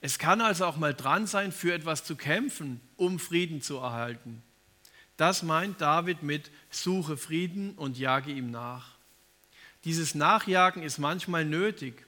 Es 0.00 0.18
kann 0.18 0.40
also 0.40 0.66
auch 0.66 0.76
mal 0.76 0.94
dran 0.94 1.26
sein, 1.26 1.52
für 1.52 1.72
etwas 1.72 2.04
zu 2.04 2.16
kämpfen, 2.16 2.80
um 2.96 3.18
Frieden 3.18 3.62
zu 3.62 3.78
erhalten. 3.78 4.42
Das 5.16 5.42
meint 5.42 5.80
David 5.80 6.22
mit 6.22 6.50
Suche 6.70 7.16
Frieden 7.16 7.72
und 7.72 7.98
jage 7.98 8.30
ihm 8.30 8.50
nach. 8.50 8.96
Dieses 9.84 10.14
Nachjagen 10.14 10.82
ist 10.82 10.98
manchmal 10.98 11.44
nötig. 11.44 12.04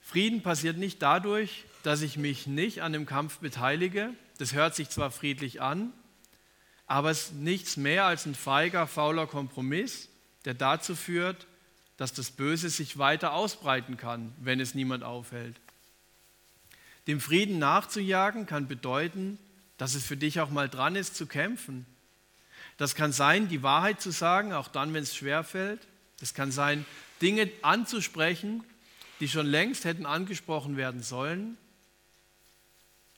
Frieden 0.00 0.42
passiert 0.42 0.78
nicht 0.78 1.02
dadurch, 1.02 1.64
dass 1.82 2.00
ich 2.00 2.16
mich 2.16 2.46
nicht 2.46 2.82
an 2.82 2.92
dem 2.92 3.04
Kampf 3.04 3.38
beteilige. 3.38 4.14
Das 4.38 4.54
hört 4.54 4.74
sich 4.74 4.88
zwar 4.88 5.10
friedlich 5.10 5.60
an, 5.60 5.92
aber 6.86 7.10
es 7.10 7.24
ist 7.24 7.34
nichts 7.34 7.76
mehr 7.76 8.06
als 8.06 8.24
ein 8.26 8.34
feiger, 8.34 8.86
fauler 8.86 9.26
Kompromiss, 9.26 10.08
der 10.46 10.54
dazu 10.54 10.96
führt, 10.96 11.46
dass 12.00 12.14
das 12.14 12.30
Böse 12.30 12.70
sich 12.70 12.96
weiter 12.96 13.34
ausbreiten 13.34 13.98
kann, 13.98 14.32
wenn 14.40 14.58
es 14.58 14.74
niemand 14.74 15.04
aufhält. 15.04 15.54
Dem 17.06 17.20
Frieden 17.20 17.58
nachzujagen 17.58 18.46
kann 18.46 18.68
bedeuten, 18.68 19.38
dass 19.76 19.94
es 19.94 20.06
für 20.06 20.16
dich 20.16 20.40
auch 20.40 20.48
mal 20.48 20.70
dran 20.70 20.96
ist 20.96 21.14
zu 21.14 21.26
kämpfen. 21.26 21.84
Das 22.78 22.94
kann 22.94 23.12
sein, 23.12 23.48
die 23.48 23.62
Wahrheit 23.62 24.00
zu 24.00 24.12
sagen, 24.12 24.54
auch 24.54 24.68
dann, 24.68 24.94
wenn 24.94 25.02
es 25.02 25.14
schwer 25.14 25.44
fällt. 25.44 25.86
Das 26.20 26.32
kann 26.32 26.50
sein, 26.50 26.86
Dinge 27.20 27.50
anzusprechen, 27.60 28.64
die 29.20 29.28
schon 29.28 29.44
längst 29.44 29.84
hätten 29.84 30.06
angesprochen 30.06 30.78
werden 30.78 31.02
sollen. 31.02 31.58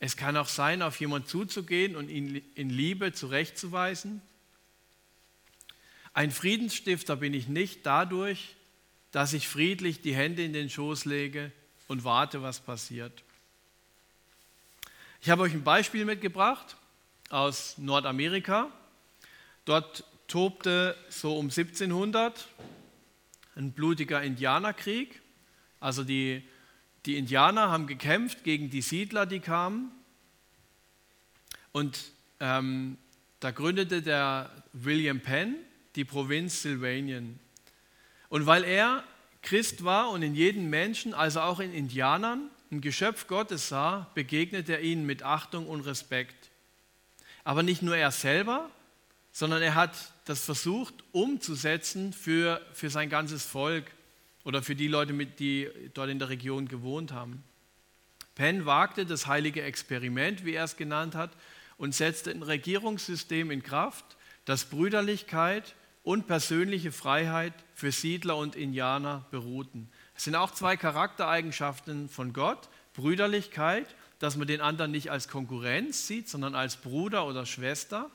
Es 0.00 0.16
kann 0.16 0.36
auch 0.36 0.48
sein, 0.48 0.82
auf 0.82 0.98
jemanden 0.98 1.28
zuzugehen 1.28 1.94
und 1.94 2.08
ihn 2.08 2.42
in 2.56 2.68
Liebe 2.68 3.12
zurechtzuweisen. 3.12 4.22
Ein 6.14 6.32
Friedensstifter 6.32 7.14
bin 7.14 7.32
ich 7.32 7.46
nicht 7.46 7.86
dadurch, 7.86 8.56
dass 9.12 9.34
ich 9.34 9.46
friedlich 9.46 10.00
die 10.00 10.14
Hände 10.14 10.42
in 10.42 10.52
den 10.52 10.68
Schoß 10.68 11.04
lege 11.04 11.52
und 11.86 12.04
warte, 12.04 12.42
was 12.42 12.60
passiert. 12.60 13.22
Ich 15.20 15.30
habe 15.30 15.42
euch 15.42 15.52
ein 15.52 15.62
Beispiel 15.62 16.04
mitgebracht 16.04 16.76
aus 17.28 17.78
Nordamerika. 17.78 18.68
Dort 19.64 20.04
tobte 20.26 20.96
so 21.08 21.38
um 21.38 21.46
1700 21.46 22.48
ein 23.54 23.72
blutiger 23.72 24.22
Indianerkrieg. 24.22 25.20
Also 25.78 26.04
die, 26.04 26.42
die 27.04 27.16
Indianer 27.16 27.70
haben 27.70 27.86
gekämpft 27.86 28.44
gegen 28.44 28.70
die 28.70 28.82
Siedler, 28.82 29.26
die 29.26 29.40
kamen. 29.40 29.90
Und 31.72 32.12
ähm, 32.40 32.96
da 33.40 33.50
gründete 33.50 34.02
der 34.02 34.50
William 34.72 35.20
Penn 35.20 35.56
die 35.96 36.04
Provinz 36.04 36.62
Sylvanien. 36.62 37.38
Und 38.32 38.46
weil 38.46 38.64
er 38.64 39.04
Christ 39.42 39.84
war 39.84 40.08
und 40.08 40.22
in 40.22 40.34
jedem 40.34 40.70
Menschen, 40.70 41.12
also 41.12 41.42
auch 41.42 41.60
in 41.60 41.74
Indianern, 41.74 42.48
ein 42.70 42.80
Geschöpf 42.80 43.26
Gottes 43.26 43.68
sah, 43.68 44.10
begegnete 44.14 44.72
er 44.72 44.80
ihnen 44.80 45.04
mit 45.04 45.22
Achtung 45.22 45.66
und 45.66 45.82
Respekt. 45.82 46.48
Aber 47.44 47.62
nicht 47.62 47.82
nur 47.82 47.94
er 47.94 48.10
selber, 48.10 48.70
sondern 49.32 49.60
er 49.60 49.74
hat 49.74 50.14
das 50.24 50.46
versucht 50.46 50.94
umzusetzen 51.12 52.14
für, 52.14 52.62
für 52.72 52.88
sein 52.88 53.10
ganzes 53.10 53.44
Volk 53.44 53.84
oder 54.44 54.62
für 54.62 54.76
die 54.76 54.88
Leute, 54.88 55.12
die 55.12 55.68
dort 55.92 56.08
in 56.08 56.18
der 56.18 56.30
Region 56.30 56.68
gewohnt 56.68 57.12
haben. 57.12 57.44
Penn 58.34 58.64
wagte 58.64 59.04
das 59.04 59.26
heilige 59.26 59.60
Experiment, 59.60 60.46
wie 60.46 60.54
er 60.54 60.64
es 60.64 60.78
genannt 60.78 61.14
hat, 61.14 61.32
und 61.76 61.94
setzte 61.94 62.30
ein 62.30 62.42
Regierungssystem 62.42 63.50
in 63.50 63.62
Kraft, 63.62 64.06
das 64.46 64.64
Brüderlichkeit 64.64 65.74
und 66.02 66.26
persönliche 66.26 66.92
Freiheit 66.92 67.52
für 67.74 67.92
Siedler 67.92 68.36
und 68.36 68.56
Indianer 68.56 69.26
beruhten. 69.30 69.88
Es 70.16 70.24
sind 70.24 70.34
auch 70.34 70.50
zwei 70.50 70.76
Charaktereigenschaften 70.76 72.08
von 72.08 72.32
Gott, 72.32 72.68
Brüderlichkeit, 72.94 73.94
dass 74.18 74.36
man 74.36 74.46
den 74.46 74.60
anderen 74.60 74.90
nicht 74.90 75.10
als 75.10 75.28
Konkurrenz 75.28 76.06
sieht, 76.06 76.28
sondern 76.28 76.54
als 76.54 76.76
Bruder 76.76 77.26
oder 77.26 77.46
Schwester, 77.46 78.10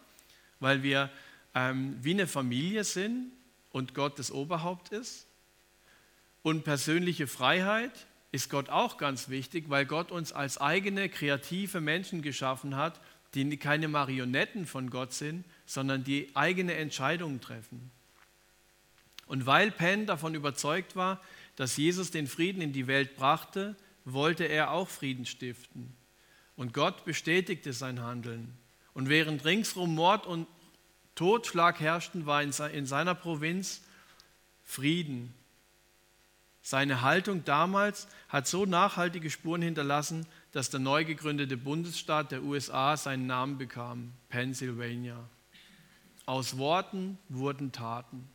weil 0.60 0.84
wir 0.84 1.10
ähm, 1.56 1.98
wie 2.02 2.12
eine 2.12 2.28
Familie 2.28 2.84
sind 2.84 3.32
und 3.72 3.94
Gott 3.94 4.20
das 4.20 4.32
Oberhaupt 4.32 4.90
ist. 4.90 5.28
Und 6.44 6.64
persönliche 6.64 7.28
Freiheit 7.28 8.08
ist 8.32 8.50
Gott 8.50 8.70
auch 8.70 8.98
ganz 8.98 9.30
wichtig, 9.30 9.66
weil 9.70 9.86
Gott 9.86 10.12
uns 10.12 10.32
als 10.32 10.60
eigene 10.60 11.10
kreative 11.10 11.82
Menschen 11.82 12.22
geschaffen 12.22 12.76
hat, 12.76 13.00
die 13.34 13.58
keine 13.58 13.88
Marionetten 13.88 14.66
von 14.66 14.90
Gott 14.90 15.14
sind, 15.14 15.44
sondern 15.68 16.04
die 16.04 16.32
eigene 16.34 16.74
Entscheidungen 16.74 17.40
treffen. 17.40 17.92
Und 19.28 19.46
weil 19.46 19.70
Penn 19.70 20.08
davon 20.08 20.34
überzeugt 20.34 20.96
war, 20.96 21.22
dass 21.58 21.78
Jesus 21.78 22.10
den 22.10 22.28
Frieden 22.28 22.62
in 22.62 22.74
die 22.74 22.88
Welt 22.88 23.16
brachte, 23.16 23.76
wollte 24.06 24.46
er 24.46 24.72
auch 24.72 24.88
Frieden 24.88 25.26
stiften. 25.26 25.94
Und 26.56 26.74
Gott 26.74 27.04
bestätigte 27.06 27.74
sein 27.74 28.02
Handeln. 28.02 28.58
Und 28.94 29.10
während 29.10 29.46
ringsrum 29.46 29.94
Mord 29.94 30.26
und 30.26 30.48
Totschlag 31.14 31.80
herrschten, 31.80 32.26
war 32.26 32.42
in 32.42 32.86
seiner 32.86 33.14
Provinz 33.14 33.82
Frieden. 34.64 35.34
Seine 36.62 37.02
Haltung 37.02 37.44
damals 37.44 38.08
hat 38.30 38.48
so 38.48 38.66
nachhaltige 38.66 39.30
Spuren 39.30 39.62
hinterlassen, 39.62 40.26
dass 40.52 40.70
der 40.70 40.80
neu 40.80 41.06
gegründete 41.06 41.58
Bundesstaat 41.58 42.32
der 42.32 42.44
USA 42.44 42.98
seinen 42.98 43.28
Namen 43.28 43.58
bekam, 43.58 44.14
Pennsylvania. 44.30 45.28
Aus 46.28 46.58
Worten 46.58 47.18
wurden 47.30 47.72
Taten. 47.72 48.28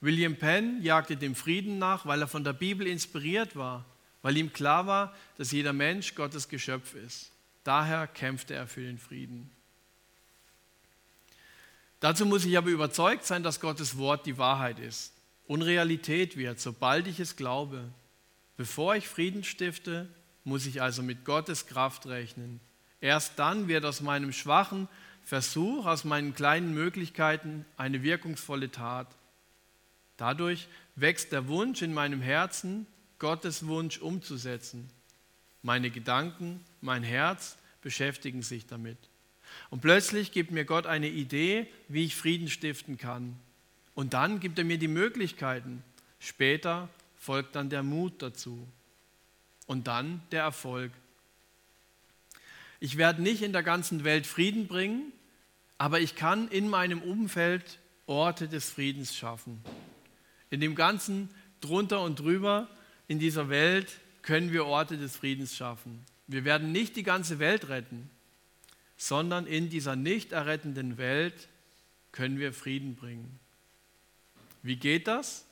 William 0.00 0.36
Penn 0.36 0.82
jagte 0.82 1.16
dem 1.16 1.34
Frieden 1.34 1.78
nach, 1.78 2.06
weil 2.06 2.22
er 2.22 2.28
von 2.28 2.44
der 2.44 2.54
Bibel 2.54 2.86
inspiriert 2.86 3.54
war, 3.56 3.84
weil 4.22 4.38
ihm 4.38 4.54
klar 4.54 4.86
war, 4.86 5.14
dass 5.36 5.52
jeder 5.52 5.74
Mensch 5.74 6.14
Gottes 6.14 6.48
Geschöpf 6.48 6.94
ist. 6.94 7.30
Daher 7.62 8.06
kämpfte 8.06 8.54
er 8.54 8.66
für 8.66 8.80
den 8.80 8.98
Frieden. 8.98 9.50
Dazu 12.00 12.24
muss 12.24 12.46
ich 12.46 12.56
aber 12.56 12.70
überzeugt 12.70 13.26
sein, 13.26 13.42
dass 13.42 13.60
Gottes 13.60 13.98
Wort 13.98 14.24
die 14.24 14.38
Wahrheit 14.38 14.80
ist 14.80 15.12
und 15.46 15.60
Realität 15.60 16.38
wird, 16.38 16.58
sobald 16.58 17.06
ich 17.06 17.20
es 17.20 17.36
glaube. 17.36 17.84
Bevor 18.56 18.96
ich 18.96 19.06
Frieden 19.06 19.44
stifte, 19.44 20.08
muss 20.42 20.64
ich 20.64 20.80
also 20.80 21.02
mit 21.02 21.26
Gottes 21.26 21.66
Kraft 21.66 22.06
rechnen. 22.06 22.60
Erst 23.02 23.38
dann 23.38 23.68
wird 23.68 23.84
aus 23.84 24.00
meinem 24.00 24.32
schwachen 24.32 24.88
Versuch, 25.24 25.86
aus 25.86 26.04
meinen 26.04 26.34
kleinen 26.34 26.74
Möglichkeiten 26.74 27.64
eine 27.76 28.02
wirkungsvolle 28.02 28.70
Tat. 28.70 29.08
Dadurch 30.16 30.68
wächst 30.96 31.32
der 31.32 31.48
Wunsch 31.48 31.82
in 31.82 31.94
meinem 31.94 32.20
Herzen, 32.20 32.86
Gottes 33.18 33.66
Wunsch 33.66 33.98
umzusetzen. 33.98 34.90
Meine 35.62 35.90
Gedanken, 35.90 36.64
mein 36.80 37.02
Herz 37.02 37.56
beschäftigen 37.82 38.42
sich 38.42 38.66
damit. 38.66 38.98
Und 39.70 39.80
plötzlich 39.80 40.32
gibt 40.32 40.50
mir 40.50 40.64
Gott 40.64 40.86
eine 40.86 41.08
Idee, 41.08 41.66
wie 41.88 42.04
ich 42.04 42.16
Frieden 42.16 42.48
stiften 42.48 42.98
kann. 42.98 43.36
Und 43.94 44.14
dann 44.14 44.40
gibt 44.40 44.58
er 44.58 44.64
mir 44.64 44.78
die 44.78 44.88
Möglichkeiten. 44.88 45.84
Später 46.18 46.88
folgt 47.16 47.54
dann 47.54 47.70
der 47.70 47.82
Mut 47.82 48.22
dazu. 48.22 48.66
Und 49.66 49.86
dann 49.86 50.22
der 50.32 50.42
Erfolg. 50.42 50.92
Ich 52.82 52.96
werde 52.96 53.22
nicht 53.22 53.42
in 53.42 53.52
der 53.52 53.62
ganzen 53.62 54.02
Welt 54.02 54.26
Frieden 54.26 54.66
bringen, 54.66 55.12
aber 55.78 56.00
ich 56.00 56.16
kann 56.16 56.48
in 56.48 56.68
meinem 56.68 57.00
Umfeld 57.00 57.78
Orte 58.06 58.48
des 58.48 58.70
Friedens 58.70 59.14
schaffen. 59.14 59.62
In 60.50 60.58
dem 60.58 60.74
ganzen 60.74 61.28
drunter 61.60 62.02
und 62.02 62.18
drüber 62.18 62.68
in 63.06 63.20
dieser 63.20 63.48
Welt 63.48 64.00
können 64.22 64.50
wir 64.50 64.66
Orte 64.66 64.98
des 64.98 65.14
Friedens 65.14 65.56
schaffen. 65.56 66.04
Wir 66.26 66.44
werden 66.44 66.72
nicht 66.72 66.96
die 66.96 67.04
ganze 67.04 67.38
Welt 67.38 67.68
retten, 67.68 68.10
sondern 68.96 69.46
in 69.46 69.70
dieser 69.70 69.94
nicht 69.94 70.32
errettenden 70.32 70.98
Welt 70.98 71.48
können 72.10 72.40
wir 72.40 72.52
Frieden 72.52 72.96
bringen. 72.96 73.38
Wie 74.64 74.74
geht 74.74 75.06
das? 75.06 75.44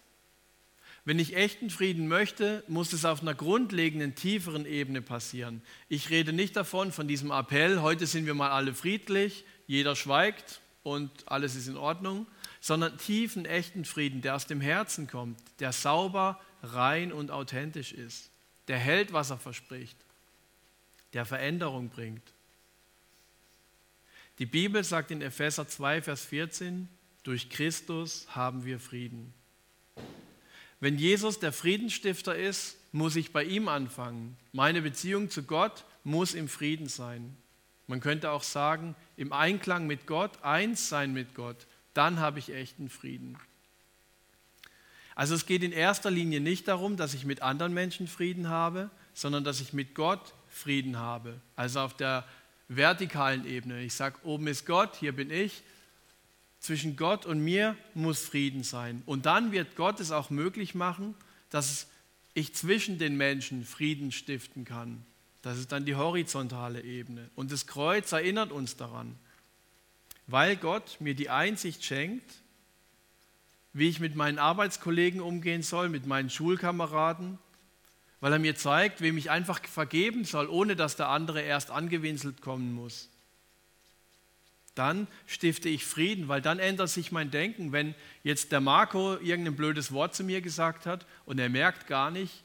Wenn 1.05 1.19
ich 1.19 1.35
echten 1.35 1.71
Frieden 1.71 2.09
möchte, 2.09 2.63
muss 2.69 2.93
es 2.93 3.05
auf 3.05 3.23
einer 3.23 3.35
grundlegenden, 3.35 4.15
tieferen 4.15 4.67
Ebene 4.67 5.01
passieren. 5.01 5.63
Ich 5.89 6.11
rede 6.11 6.33
nicht 6.33 6.57
davon, 6.57 6.93
von 6.93 7.09
diesem 7.09 7.31
Appell, 7.31 7.81
heute 7.81 8.07
sind 8.07 8.27
wir 8.27 8.35
mal 8.35 8.51
alle 8.51 8.75
friedlich, 8.75 9.45
jeder 9.67 9.97
schweigt 9.97 10.61
und 10.83 11.11
alles 11.27 11.57
ist 11.57 11.69
in 11.69 11.77
Ordnung, 11.77 12.27
sondern 12.61 12.99
tiefen, 12.99 13.47
echten 13.47 13.85
Frieden, 13.85 14.21
der 14.21 14.37
aus 14.37 14.47
dem 14.47 14.61
Herzen 14.61 15.07
kommt, 15.07 15.41
der 15.59 15.73
sauber, 15.73 16.39
rein 16.63 17.13
und 17.13 17.31
authentisch 17.31 17.93
ist, 17.93 18.31
der 18.69 18.79
hält, 18.79 19.13
was 19.15 19.31
er 19.31 19.39
verspricht, 19.39 19.97
der 21.15 21.25
Veränderung 21.25 21.89
bringt. 21.89 22.23
Die 24.39 24.47
Bibel 24.47 24.85
sagt 24.85 25.11
in 25.11 25.23
Epheser 25.23 25.67
2, 25.67 26.03
Vers 26.03 26.25
14, 26.25 26.89
durch 27.23 27.51
Christus 27.51 28.27
haben 28.31 28.65
wir 28.65 28.79
Frieden. 28.79 29.33
Wenn 30.81 30.99
Jesus 30.99 31.39
der 31.39 31.53
Friedensstifter 31.53 32.35
ist, 32.35 32.79
muss 32.93 33.17
ich 33.17 33.33
bei 33.33 33.45
ihm 33.45 33.69
anfangen. 33.69 34.37
Meine 34.53 34.83
Beziehung 34.83 35.31
zu 35.31 35.43
Gott 35.43 35.85
muss 36.05 36.35
im 36.35 36.49
Frieden 36.49 36.89
sein. 36.89 37.37
Man 37.87 38.01
könnte 38.01 38.31
auch 38.31 38.43
sagen, 38.43 38.97
im 39.17 39.33
Einklang 39.33 39.87
mit 39.87 40.07
Gott, 40.07 40.43
eins 40.43 40.89
sein 40.89 41.13
mit 41.13 41.35
Gott, 41.35 41.67
dann 41.93 42.21
habe 42.21 42.39
ich 42.39 42.55
echten 42.55 42.89
Frieden. 42.89 43.37
Also 45.15 45.35
es 45.35 45.45
geht 45.45 45.63
in 45.63 45.73
erster 45.73 46.11
Linie 46.11 46.41
nicht 46.41 46.67
darum, 46.69 46.97
dass 46.97 47.15
ich 47.15 47.25
mit 47.27 47.43
anderen 47.43 47.75
Menschen 47.75 48.07
Frieden 48.07 48.49
habe, 48.49 48.91
sondern 49.13 49.45
dass 49.45 49.61
ich 49.61 49.73
mit 49.73 49.95
Gott 49.95 50.35
Frieden 50.49 50.99
habe. 50.99 51.41
Also 51.57 51.81
auf 51.81 51.95
der 51.95 52.25
vertikalen 52.69 53.45
Ebene. 53.45 53.83
Ich 53.83 53.95
sage, 53.95 54.17
oben 54.23 54.47
ist 54.47 54.65
Gott, 54.65 54.97
hier 54.97 55.13
bin 55.13 55.31
ich, 55.31 55.63
zwischen 56.61 56.97
Gott 56.97 57.27
und 57.27 57.43
mir 57.43 57.77
muss 57.95 58.23
Frieden 58.23 58.63
sein. 58.63 59.03
Und 59.07 59.27
dann 59.27 59.51
wird 59.51 59.77
Gott 59.77 59.99
es 59.99 60.13
auch 60.13 60.31
möglich 60.31 60.75
machen, 60.75 61.15
dass 61.49 61.89
ich 62.35 62.55
zwischen 62.55 62.99
den 62.99 63.17
Menschen 63.17 63.65
Frieden 63.65 64.13
stiften 64.13 64.65
kann. 64.65 65.05
Das 65.43 65.59
ist 65.59 65.73
dann 65.73 65.87
die 65.87 65.97
horizontale 65.97 66.83
Ebene. 66.83 67.31
Und 67.35 67.51
das 67.51 67.67
Kreuz 67.67 68.13
erinnert 68.13 68.53
uns 68.53 68.77
daran, 68.77 69.17
weil 70.27 70.57
Gott 70.57 70.99
mir 71.01 71.15
die 71.15 71.31
Einsicht 71.31 71.83
schenkt, 71.83 72.31
wie 73.73 73.89
ich 73.89 74.01
mit 74.01 74.17
meinen 74.17 74.39
Arbeitskollegen 74.39 75.21
umgehen 75.21 75.63
soll, 75.63 75.89
mit 75.89 76.07
meinen 76.07 76.29
Schulkameraden, 76.29 77.39
weil 78.21 78.33
er 78.35 78.39
mir 78.39 78.55
zeigt, 78.55 79.01
wem 79.01 79.17
ich 79.17 79.31
einfach 79.31 79.65
vergeben 79.67 80.25
soll, 80.25 80.47
ohne 80.49 80.77
dass 80.77 80.97
der 80.97 81.09
andere 81.09 81.41
erst 81.41 81.71
angewinselt 81.71 82.43
kommen 82.43 82.75
muss. 82.75 83.09
Dann 84.75 85.09
stifte 85.27 85.69
ich 85.69 85.85
Frieden, 85.85 86.29
weil 86.29 86.41
dann 86.41 86.59
ändert 86.59 86.89
sich 86.89 87.13
mein 87.13 87.31
Denken. 87.31 87.73
Wenn 87.73 87.95
jetzt 88.23 88.53
der 88.53 88.61
Marco 88.61 89.17
irgendein 89.17 89.57
blödes 89.57 89.93
Wort 89.93 90.15
zu 90.15 90.25
mir 90.25 90.41
gesagt 90.41 90.87
hat 90.87 91.07
und 91.27 91.39
er 91.39 91.49
merkt 91.49 91.87
gar 91.87 92.11
nicht, 92.11 92.45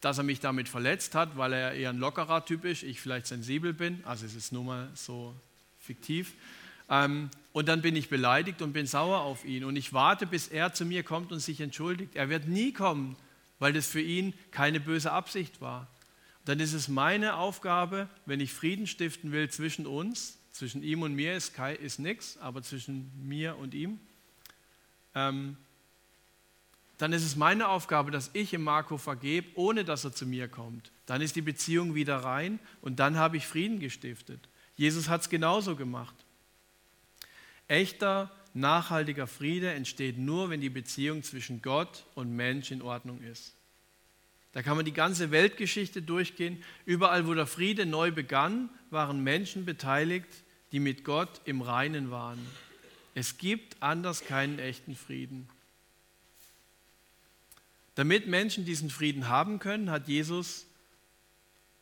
dass 0.00 0.18
er 0.18 0.24
mich 0.24 0.40
damit 0.40 0.68
verletzt 0.68 1.14
hat, 1.14 1.36
weil 1.36 1.52
er 1.52 1.72
eher 1.72 1.90
ein 1.90 1.98
lockerer 1.98 2.44
Typ 2.44 2.64
ist, 2.64 2.82
ich 2.82 3.00
vielleicht 3.00 3.26
sensibel 3.26 3.72
bin, 3.72 4.02
also 4.04 4.26
es 4.26 4.34
ist 4.34 4.52
nur 4.52 4.64
mal 4.64 4.90
so 4.94 5.34
fiktiv, 5.78 6.34
ähm, 6.88 7.30
und 7.52 7.68
dann 7.68 7.82
bin 7.82 7.96
ich 7.96 8.08
beleidigt 8.08 8.62
und 8.62 8.72
bin 8.72 8.86
sauer 8.86 9.20
auf 9.20 9.44
ihn 9.44 9.64
und 9.64 9.76
ich 9.76 9.92
warte, 9.92 10.26
bis 10.26 10.48
er 10.48 10.74
zu 10.74 10.84
mir 10.84 11.02
kommt 11.02 11.32
und 11.32 11.40
sich 11.40 11.60
entschuldigt. 11.60 12.14
Er 12.14 12.28
wird 12.28 12.46
nie 12.46 12.72
kommen, 12.72 13.16
weil 13.58 13.72
das 13.72 13.86
für 13.86 14.00
ihn 14.00 14.34
keine 14.50 14.78
böse 14.78 15.10
Absicht 15.10 15.60
war. 15.60 15.88
Dann 16.44 16.60
ist 16.60 16.74
es 16.74 16.86
meine 16.88 17.34
Aufgabe, 17.36 18.08
wenn 18.26 18.40
ich 18.40 18.52
Frieden 18.52 18.86
stiften 18.86 19.32
will 19.32 19.48
zwischen 19.50 19.86
uns, 19.86 20.38
zwischen 20.56 20.82
ihm 20.82 21.02
und 21.02 21.14
mir 21.14 21.34
ist, 21.36 21.52
ist 21.80 21.98
nichts, 21.98 22.38
aber 22.38 22.62
zwischen 22.62 23.10
mir 23.22 23.56
und 23.58 23.74
ihm, 23.74 24.00
ähm, 25.14 25.56
dann 26.98 27.12
ist 27.12 27.24
es 27.24 27.36
meine 27.36 27.68
Aufgabe, 27.68 28.10
dass 28.10 28.30
ich 28.32 28.54
ihm 28.54 28.62
Marco 28.62 28.96
vergebe, 28.96 29.48
ohne 29.54 29.84
dass 29.84 30.04
er 30.04 30.14
zu 30.14 30.24
mir 30.24 30.48
kommt. 30.48 30.90
Dann 31.04 31.20
ist 31.20 31.36
die 31.36 31.42
Beziehung 31.42 31.94
wieder 31.94 32.16
rein 32.16 32.58
und 32.80 32.98
dann 32.98 33.16
habe 33.16 33.36
ich 33.36 33.46
Frieden 33.46 33.80
gestiftet. 33.80 34.40
Jesus 34.76 35.08
hat 35.08 35.20
es 35.22 35.28
genauso 35.28 35.76
gemacht. 35.76 36.14
Echter, 37.68 38.30
nachhaltiger 38.54 39.26
Friede 39.26 39.72
entsteht 39.72 40.16
nur, 40.16 40.48
wenn 40.48 40.60
die 40.60 40.70
Beziehung 40.70 41.22
zwischen 41.22 41.60
Gott 41.60 42.04
und 42.14 42.34
Mensch 42.34 42.70
in 42.70 42.80
Ordnung 42.80 43.20
ist. 43.22 43.52
Da 44.52 44.62
kann 44.62 44.76
man 44.76 44.86
die 44.86 44.92
ganze 44.92 45.30
Weltgeschichte 45.30 46.00
durchgehen. 46.00 46.62
Überall, 46.86 47.26
wo 47.26 47.34
der 47.34 47.46
Friede 47.46 47.84
neu 47.84 48.10
begann, 48.10 48.70
waren 48.88 49.22
Menschen 49.22 49.66
beteiligt, 49.66 50.30
die 50.76 50.80
mit 50.80 51.04
Gott 51.04 51.40
im 51.46 51.62
Reinen 51.62 52.10
waren. 52.10 52.38
Es 53.14 53.38
gibt 53.38 53.82
anders 53.82 54.26
keinen 54.26 54.58
echten 54.58 54.94
Frieden. 54.94 55.48
Damit 57.94 58.26
Menschen 58.26 58.66
diesen 58.66 58.90
Frieden 58.90 59.28
haben 59.28 59.58
können, 59.58 59.90
hat 59.90 60.06
Jesus 60.06 60.66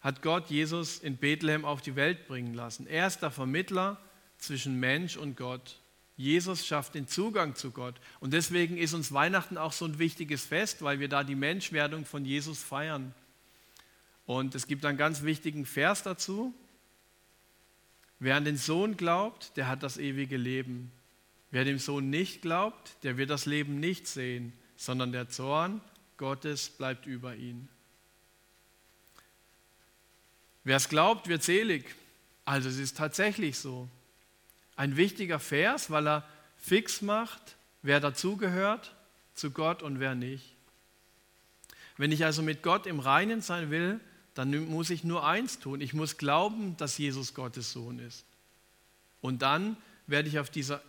hat 0.00 0.22
Gott 0.22 0.48
Jesus 0.48 0.98
in 0.98 1.16
Bethlehem 1.16 1.64
auf 1.64 1.82
die 1.82 1.96
Welt 1.96 2.28
bringen 2.28 2.54
lassen. 2.54 2.86
Er 2.86 3.08
ist 3.08 3.18
der 3.18 3.32
Vermittler 3.32 3.98
zwischen 4.38 4.78
Mensch 4.78 5.16
und 5.16 5.36
Gott. 5.36 5.80
Jesus 6.16 6.64
schafft 6.64 6.94
den 6.94 7.08
Zugang 7.08 7.56
zu 7.56 7.72
Gott. 7.72 7.96
Und 8.20 8.32
deswegen 8.32 8.76
ist 8.76 8.94
uns 8.94 9.10
Weihnachten 9.10 9.58
auch 9.58 9.72
so 9.72 9.86
ein 9.86 9.98
wichtiges 9.98 10.44
Fest, 10.44 10.82
weil 10.82 11.00
wir 11.00 11.08
da 11.08 11.24
die 11.24 11.34
Menschwerdung 11.34 12.04
von 12.04 12.24
Jesus 12.24 12.62
feiern. 12.62 13.12
Und 14.24 14.54
es 14.54 14.68
gibt 14.68 14.84
einen 14.84 14.98
ganz 14.98 15.24
wichtigen 15.24 15.66
Vers 15.66 16.04
dazu. 16.04 16.54
Wer 18.18 18.36
an 18.36 18.44
den 18.44 18.56
Sohn 18.56 18.96
glaubt, 18.96 19.56
der 19.56 19.68
hat 19.68 19.82
das 19.82 19.96
ewige 19.96 20.36
Leben. 20.36 20.90
Wer 21.50 21.64
dem 21.64 21.78
Sohn 21.78 22.10
nicht 22.10 22.42
glaubt, 22.42 22.96
der 23.02 23.16
wird 23.16 23.30
das 23.30 23.46
Leben 23.46 23.80
nicht 23.80 24.06
sehen, 24.06 24.52
sondern 24.76 25.12
der 25.12 25.28
Zorn 25.28 25.80
Gottes 26.16 26.68
bleibt 26.68 27.06
über 27.06 27.34
ihn. 27.34 27.68
Wer 30.64 30.76
es 30.76 30.88
glaubt, 30.88 31.28
wird 31.28 31.42
selig. 31.42 31.84
Also 32.44 32.68
es 32.68 32.78
ist 32.78 32.96
tatsächlich 32.96 33.58
so. 33.58 33.88
Ein 34.76 34.96
wichtiger 34.96 35.38
Vers, 35.38 35.90
weil 35.90 36.08
er 36.08 36.28
fix 36.56 37.02
macht, 37.02 37.56
wer 37.82 38.00
dazugehört 38.00 38.94
zu 39.34 39.50
Gott 39.50 39.82
und 39.82 40.00
wer 40.00 40.14
nicht. 40.14 40.54
Wenn 41.96 42.10
ich 42.10 42.24
also 42.24 42.42
mit 42.42 42.62
Gott 42.62 42.86
im 42.86 42.98
Reinen 42.98 43.40
sein 43.40 43.70
will, 43.70 44.00
dann 44.34 44.68
muss 44.68 44.90
ich 44.90 45.04
nur 45.04 45.24
eins 45.24 45.60
tun. 45.60 45.80
Ich 45.80 45.94
muss 45.94 46.16
glauben, 46.16 46.76
dass 46.76 46.98
Jesus 46.98 47.34
Gottes 47.34 47.72
Sohn 47.72 47.98
ist. 48.00 48.24
Und 49.20 49.42
dann 49.42 49.76
werde 50.06 50.28
ich 50.28 50.38
auf 50.38 50.50
dieser 50.50 50.82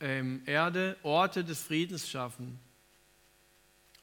ähm, 0.00 0.42
Erde 0.46 0.96
Orte 1.02 1.44
des 1.44 1.60
Friedens 1.60 2.08
schaffen. 2.08 2.58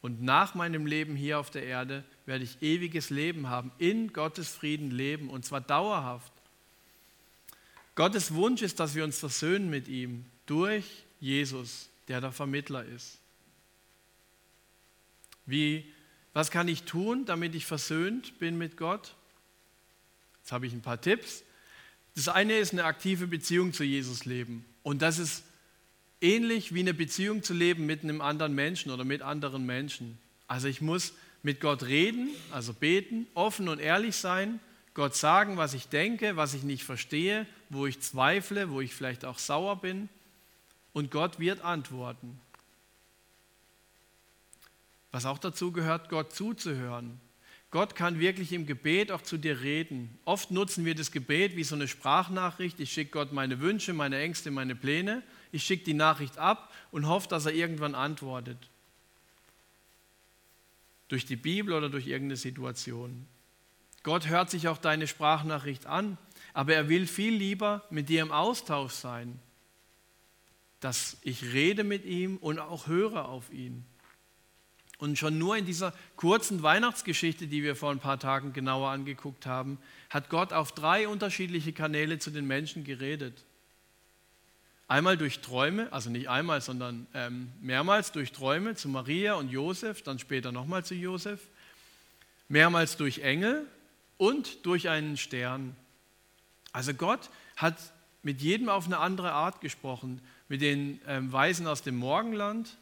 Und 0.02 0.22
nach 0.22 0.54
meinem 0.54 0.86
Leben 0.86 1.16
hier 1.16 1.40
auf 1.40 1.50
der 1.50 1.64
Erde 1.64 2.04
werde 2.28 2.44
ich 2.44 2.62
ewiges 2.62 3.10
Leben 3.10 3.50
haben, 3.50 3.72
in 3.80 4.14
Gottes 4.14 4.50
Frieden 4.50 4.92
leben, 4.92 5.30
und 5.30 5.46
zwar 5.46 5.62
dauerhaft. 5.62 6.32
Gottes 7.96 8.34
Wunsch 8.34 8.62
ist, 8.62 8.80
dass 8.80 8.94
wir 8.94 9.04
uns 9.04 9.18
versöhnen 9.18 9.70
mit 9.70 9.88
ihm 9.88 10.26
durch 10.46 11.06
Jesus, 11.20 11.90
der 12.08 12.22
der 12.22 12.32
Vermittler 12.32 12.86
ist. 12.86 13.18
Wie, 15.46 15.92
was 16.36 16.52
kann 16.52 16.68
ich 16.68 16.84
tun, 16.84 17.24
damit 17.26 17.56
ich 17.56 17.66
versöhnt 17.66 18.40
bin 18.40 18.58
mit 18.58 18.76
Gott? 18.76 19.16
Jetzt 20.42 20.52
habe 20.52 20.68
ich 20.68 20.74
ein 20.74 20.82
paar 20.82 21.00
Tipps. 21.00 21.44
Das 22.14 22.28
eine 22.28 22.58
ist 22.58 22.74
eine 22.74 22.84
aktive 22.84 23.26
Beziehung 23.26 23.72
zu 23.72 23.86
Jesus 23.86 24.26
leben. 24.26 24.66
Und 24.84 25.02
das 25.02 25.18
ist 25.18 25.46
ähnlich 26.20 26.74
wie 26.74 26.82
eine 26.82 26.94
Beziehung 26.94 27.42
zu 27.42 27.54
leben 27.54 27.86
mit 27.86 28.04
einem 28.04 28.20
anderen 28.20 28.54
Menschen 28.54 28.92
oder 28.92 29.06
mit 29.06 29.22
anderen 29.22 29.66
Menschen. 29.66 30.18
Also 30.46 30.68
ich 30.68 30.82
muss 30.82 31.14
mit 31.42 31.62
Gott 31.62 31.84
reden, 31.84 32.30
also 32.52 32.74
beten, 32.74 33.28
offen 33.34 33.70
und 33.70 33.80
ehrlich 33.80 34.18
sein 34.18 34.60
Gott 34.94 35.16
sagen, 35.16 35.56
was 35.56 35.74
ich 35.74 35.88
denke, 35.88 36.36
was 36.36 36.54
ich 36.54 36.64
nicht 36.64 36.84
verstehe, 36.84 37.48
wo 37.70 37.86
ich 37.86 38.02
zweifle, 38.02 38.72
wo 38.72 38.82
ich 38.82 38.94
vielleicht 38.94 39.24
auch 39.24 39.40
sauer 39.40 39.80
bin. 39.80 40.10
Und 40.92 41.12
Gott 41.12 41.40
wird 41.40 41.62
antworten. 41.62 42.42
Was 45.16 45.26
auch 45.26 45.38
dazu 45.38 45.72
gehört, 45.72 46.10
Gott 46.10 46.34
zuzuhören. 46.34 47.22
Gott 47.72 47.96
kann 47.96 48.20
wirklich 48.20 48.52
im 48.52 48.66
Gebet 48.66 49.14
auch 49.14 49.22
zu 49.22 49.38
dir 49.38 49.62
reden. 49.62 50.20
Oft 50.26 50.52
nutzen 50.52 50.84
wir 50.84 50.94
das 50.94 51.10
Gebet 51.10 51.56
wie 51.56 51.64
so 51.64 51.76
eine 51.76 51.88
Sprachnachricht. 51.88 52.82
Ich 52.82 52.92
schicke 52.92 53.12
Gott 53.12 53.32
meine 53.32 53.62
Wünsche, 53.62 53.94
meine 53.94 54.20
Ängste, 54.20 54.52
meine 54.52 54.76
Pläne. 54.76 55.24
Ich 55.54 55.64
schicke 55.64 55.86
die 55.86 55.94
Nachricht 55.94 56.38
ab 56.38 56.74
und 56.92 57.08
hoffe, 57.08 57.30
dass 57.30 57.46
er 57.46 57.54
irgendwann 57.54 57.96
antwortet. 57.96 58.58
Durch 61.08 61.26
die 61.26 61.38
Bibel 61.38 61.74
oder 61.74 61.88
durch 61.88 62.08
irgendeine 62.08 62.36
Situation. 62.36 63.26
Gott 64.04 64.28
hört 64.28 64.50
sich 64.50 64.68
auch 64.68 64.80
deine 64.80 65.08
Sprachnachricht 65.08 65.86
an, 65.86 66.18
aber 66.54 66.74
er 66.74 66.90
will 66.90 67.08
viel 67.08 67.34
lieber 67.34 67.86
mit 67.90 68.10
dir 68.10 68.22
im 68.22 68.34
Austausch 68.34 68.92
sein, 68.92 69.40
dass 70.82 71.16
ich 71.22 71.54
rede 71.54 71.86
mit 71.86 72.04
ihm 72.04 72.36
und 72.36 72.60
auch 72.60 72.88
höre 72.88 73.30
auf 73.30 73.50
ihn. 73.54 73.86
Und 74.98 75.18
schon 75.18 75.38
nur 75.38 75.58
in 75.58 75.66
dieser 75.66 75.94
kurzen 76.16 76.64
Weihnachtsgeschichte, 76.64 77.48
die 77.48 77.64
wir 77.64 77.76
vor 77.76 77.92
ein 77.92 78.00
paar 78.00 78.20
Tagen 78.20 78.54
genauer 78.54 78.90
angeguckt 78.90 79.46
haben, 79.46 79.78
hat 80.10 80.30
Gott 80.30 80.54
auf 80.54 80.72
drei 80.72 81.08
unterschiedliche 81.08 81.74
Kanäle 81.74 82.20
zu 82.20 82.32
den 82.32 82.48
Menschen 82.48 82.84
geredet. 82.84 83.44
Einmal 84.88 85.18
durch 85.18 85.40
Träume, 85.40 85.92
also 85.92 86.10
nicht 86.10 86.30
einmal, 86.30 86.62
sondern 86.62 87.08
ähm, 87.14 87.52
mehrmals 87.60 88.12
durch 88.12 88.32
Träume 88.32 88.76
zu 88.76 88.88
Maria 88.88 89.34
und 89.34 89.50
Josef, 89.50 90.04
dann 90.04 90.20
später 90.20 90.52
nochmal 90.52 90.86
zu 90.86 90.94
Josef. 90.94 91.42
Mehrmals 92.48 92.96
durch 92.96 93.20
Engel, 93.20 93.66
und 94.18 94.66
durch 94.66 94.90
einen 94.90 95.18
Stern. 95.18 95.76
Also 96.72 96.94
Gott 96.94 97.30
hat 97.56 97.76
mit 98.24 98.42
jedem 98.42 98.70
auf 98.70 98.86
eine 98.86 98.98
andere 99.00 99.32
Art 99.32 99.62
gesprochen. 99.62 100.22
Mit 100.48 100.62
den 100.62 101.00
ähm, 101.08 101.32
Weisen 101.32 101.68
aus 101.68 101.82
dem 101.82 101.96
Morgenland, 101.96 102.78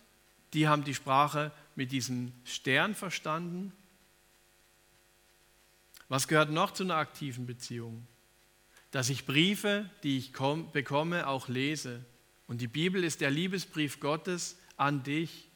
die 0.53 0.67
haben 0.67 0.83
die 0.83 0.93
Sprache 0.93 1.51
mit 1.75 1.91
diesem 1.91 2.31
Stern 2.43 2.95
verstanden. 2.95 3.73
Was 6.09 6.27
gehört 6.27 6.51
noch 6.51 6.71
zu 6.71 6.83
einer 6.83 6.95
aktiven 6.95 7.45
Beziehung? 7.45 8.05
Dass 8.91 9.09
ich 9.09 9.25
Briefe, 9.25 9.89
die 10.03 10.17
ich 10.17 10.31
bekomme, 10.31 11.27
auch 11.27 11.47
lese. 11.47 12.05
Und 12.47 12.61
die 12.61 12.67
Bibel 12.67 13.03
ist 13.03 13.21
der 13.21 13.31
Liebesbrief 13.31 13.99
Gottes 13.99 14.57
an 14.77 15.03
dich. 15.03 15.49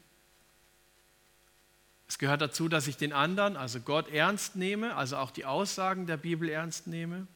Es 2.07 2.17
gehört 2.17 2.41
dazu, 2.41 2.69
dass 2.69 2.87
ich 2.87 2.97
den 2.97 3.13
anderen, 3.13 3.57
also 3.57 3.79
Gott, 3.81 4.09
ernst 4.09 4.55
nehme, 4.55 4.95
also 4.95 5.17
auch 5.17 5.29
die 5.29 5.45
Aussagen 5.45 6.07
der 6.07 6.17
Bibel 6.17 6.49
ernst 6.49 6.87
nehme. 6.87 7.27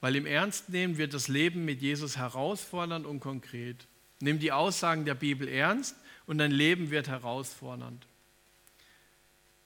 Weil 0.00 0.14
im 0.14 0.26
Ernstnehmen 0.26 0.96
wird 0.96 1.14
das 1.14 1.28
Leben 1.28 1.64
mit 1.64 1.82
Jesus 1.82 2.16
herausfordernd 2.16 3.06
und 3.06 3.20
konkret. 3.20 3.88
Nimm 4.20 4.38
die 4.38 4.52
Aussagen 4.52 5.04
der 5.04 5.14
Bibel 5.14 5.48
ernst 5.48 5.96
und 6.28 6.36
dein 6.36 6.50
Leben 6.50 6.90
wird 6.90 7.08
herausfordernd. 7.08 8.06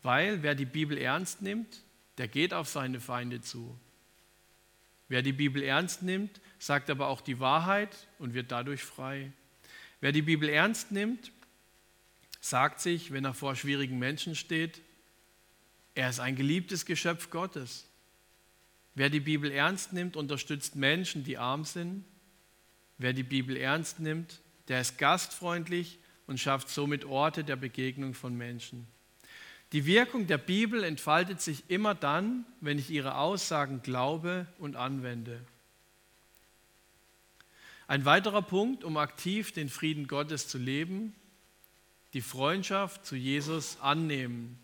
Weil 0.02 0.44
wer 0.44 0.54
die 0.54 0.64
Bibel 0.64 0.96
ernst 0.96 1.42
nimmt, 1.42 1.82
der 2.18 2.28
geht 2.28 2.54
auf 2.54 2.68
seine 2.68 3.00
Feinde 3.00 3.40
zu. 3.40 3.76
Wer 5.08 5.22
die 5.22 5.32
Bibel 5.32 5.62
ernst 5.62 6.04
nimmt, 6.04 6.40
sagt 6.60 6.88
aber 6.88 7.08
auch 7.08 7.20
die 7.20 7.40
Wahrheit 7.40 8.06
und 8.20 8.32
wird 8.32 8.52
dadurch 8.52 8.82
frei. 8.82 9.32
Wer 10.00 10.12
die 10.12 10.22
Bibel 10.22 10.48
ernst 10.48 10.92
nimmt, 10.92 11.32
sagt 12.40 12.80
sich, 12.80 13.12
wenn 13.12 13.24
er 13.24 13.34
vor 13.34 13.56
schwierigen 13.56 13.98
Menschen 13.98 14.36
steht, 14.36 14.80
er 15.96 16.10
ist 16.10 16.20
ein 16.20 16.36
geliebtes 16.36 16.86
Geschöpf 16.86 17.28
Gottes. 17.30 17.86
Wer 18.94 19.10
die 19.10 19.20
Bibel 19.20 19.50
ernst 19.50 19.92
nimmt, 19.92 20.14
unterstützt 20.16 20.76
Menschen, 20.76 21.24
die 21.24 21.38
arm 21.38 21.64
sind. 21.64 22.04
Wer 22.98 23.12
die 23.12 23.24
Bibel 23.24 23.56
ernst 23.56 23.98
nimmt, 23.98 24.40
der 24.68 24.80
ist 24.80 24.96
gastfreundlich 24.96 25.98
und 26.26 26.38
schafft 26.38 26.68
somit 26.68 27.04
Orte 27.04 27.44
der 27.44 27.56
Begegnung 27.56 28.14
von 28.14 28.36
Menschen. 28.36 28.86
Die 29.72 29.86
Wirkung 29.86 30.26
der 30.26 30.38
Bibel 30.38 30.84
entfaltet 30.84 31.40
sich 31.40 31.64
immer 31.68 31.94
dann, 31.94 32.44
wenn 32.60 32.78
ich 32.78 32.90
ihre 32.90 33.16
Aussagen 33.16 33.82
glaube 33.82 34.46
und 34.58 34.76
anwende. 34.76 35.40
Ein 37.86 38.04
weiterer 38.04 38.42
Punkt, 38.42 38.84
um 38.84 38.96
aktiv 38.96 39.52
den 39.52 39.68
Frieden 39.68 40.06
Gottes 40.06 40.46
zu 40.48 40.58
leben, 40.58 41.14
die 42.12 42.20
Freundschaft 42.20 43.06
zu 43.06 43.16
Jesus 43.16 43.80
annehmen, 43.80 44.58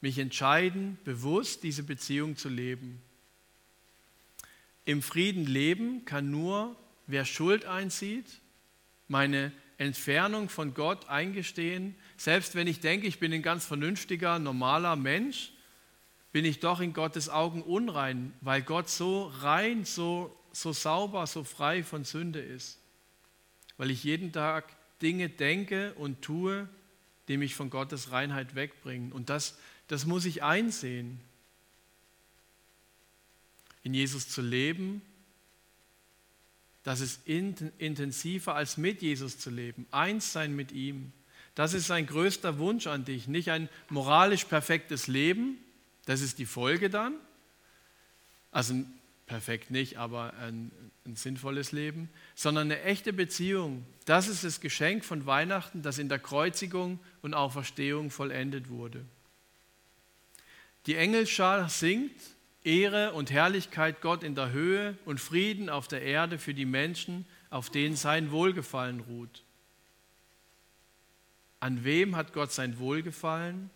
mich 0.00 0.18
entscheiden, 0.18 0.98
bewusst 1.04 1.62
diese 1.62 1.82
Beziehung 1.82 2.36
zu 2.36 2.48
leben. 2.48 3.00
Im 4.84 5.00
Frieden 5.00 5.46
leben 5.46 6.04
kann 6.04 6.30
nur, 6.30 6.76
wer 7.06 7.24
Schuld 7.24 7.64
einsieht, 7.64 8.26
meine 9.08 9.52
Entfernung 9.78 10.48
von 10.48 10.74
Gott 10.74 11.08
eingestehen. 11.08 11.94
Selbst 12.16 12.54
wenn 12.54 12.66
ich 12.66 12.80
denke, 12.80 13.06
ich 13.06 13.18
bin 13.18 13.32
ein 13.32 13.42
ganz 13.42 13.66
vernünftiger, 13.66 14.38
normaler 14.38 14.96
Mensch, 14.96 15.52
bin 16.32 16.44
ich 16.44 16.60
doch 16.60 16.80
in 16.80 16.92
Gottes 16.92 17.28
Augen 17.28 17.62
unrein, 17.62 18.32
weil 18.40 18.62
Gott 18.62 18.88
so 18.88 19.26
rein, 19.40 19.84
so, 19.84 20.36
so 20.52 20.72
sauber, 20.72 21.26
so 21.26 21.44
frei 21.44 21.82
von 21.82 22.04
Sünde 22.04 22.40
ist. 22.40 22.78
Weil 23.76 23.90
ich 23.90 24.04
jeden 24.04 24.32
Tag 24.32 24.74
Dinge 25.00 25.28
denke 25.28 25.94
und 25.94 26.22
tue, 26.22 26.68
die 27.28 27.36
mich 27.36 27.54
von 27.54 27.70
Gottes 27.70 28.10
Reinheit 28.10 28.54
wegbringen. 28.54 29.12
Und 29.12 29.30
das, 29.30 29.58
das 29.88 30.06
muss 30.06 30.24
ich 30.24 30.42
einsehen. 30.42 31.20
In 33.82 33.94
Jesus 33.94 34.28
zu 34.28 34.42
leben, 34.42 35.02
das 36.84 37.00
ist 37.00 37.26
intensiver 37.26 38.54
als 38.54 38.76
mit 38.76 39.02
Jesus 39.02 39.38
zu 39.38 39.50
leben. 39.50 39.86
Eins 39.90 40.32
sein 40.32 40.54
mit 40.54 40.70
ihm. 40.70 41.12
Das 41.54 41.72
ist 41.72 41.86
sein 41.86 42.06
größter 42.06 42.58
Wunsch 42.58 42.86
an 42.86 43.04
dich. 43.04 43.26
Nicht 43.26 43.50
ein 43.50 43.68
moralisch 43.88 44.44
perfektes 44.44 45.06
Leben, 45.06 45.56
das 46.04 46.20
ist 46.20 46.38
die 46.38 46.46
Folge 46.46 46.90
dann. 46.90 47.14
Also 48.50 48.74
perfekt 49.26 49.70
nicht, 49.70 49.96
aber 49.96 50.34
ein, 50.34 50.70
ein 51.06 51.16
sinnvolles 51.16 51.72
Leben, 51.72 52.10
sondern 52.34 52.70
eine 52.70 52.82
echte 52.82 53.14
Beziehung. 53.14 53.86
Das 54.04 54.28
ist 54.28 54.44
das 54.44 54.60
Geschenk 54.60 55.06
von 55.06 55.24
Weihnachten, 55.24 55.80
das 55.80 55.98
in 55.98 56.10
der 56.10 56.18
Kreuzigung 56.18 56.98
und 57.22 57.32
Auferstehung 57.32 58.10
vollendet 58.10 58.68
wurde. 58.68 59.04
Die 60.86 60.96
Engelschar 60.96 61.70
singt 61.70 62.20
Ehre 62.64 63.12
und 63.12 63.30
Herrlichkeit 63.30 64.00
Gott 64.00 64.22
in 64.22 64.34
der 64.34 64.50
Höhe 64.50 64.96
und 65.04 65.20
Frieden 65.20 65.68
auf 65.68 65.86
der 65.86 66.02
Erde 66.02 66.38
für 66.38 66.54
die 66.54 66.64
Menschen, 66.64 67.26
auf 67.50 67.70
denen 67.70 67.94
sein 67.94 68.30
Wohlgefallen 68.30 69.00
ruht. 69.00 69.44
An 71.60 71.84
wem 71.84 72.16
hat 72.16 72.32
Gott 72.32 72.52
sein 72.52 72.78
Wohlgefallen? 72.78 73.70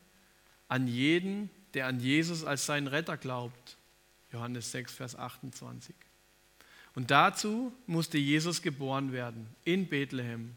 An 0.69 0.89
jeden, 0.89 1.51
der 1.75 1.87
an 1.87 2.01
Jesus 2.01 2.45
als 2.45 2.67
seinen 2.67 2.87
Retter 2.87 3.17
glaubt. 3.17 3.77
Johannes 4.33 4.73
6, 4.73 4.95
Vers 4.95 5.17
28. 5.17 5.95
Und 6.95 7.11
dazu 7.11 7.73
musste 7.87 8.19
Jesus 8.19 8.63
geboren 8.63 9.13
werden 9.13 9.47
in 9.65 9.89
Bethlehem, 9.89 10.57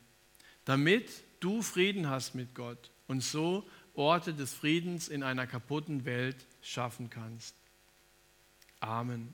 damit 0.65 1.23
du 1.39 1.61
Frieden 1.61 2.09
hast 2.09 2.33
mit 2.33 2.55
Gott 2.55 2.91
und 3.07 3.21
so 3.21 3.67
Orte 3.93 4.33
des 4.33 4.53
Friedens 4.53 5.07
in 5.07 5.21
einer 5.21 5.47
kaputten 5.47 6.05
Welt 6.05 6.37
schaffen 6.61 7.09
kannst. 7.09 7.55
Amen. 8.83 9.33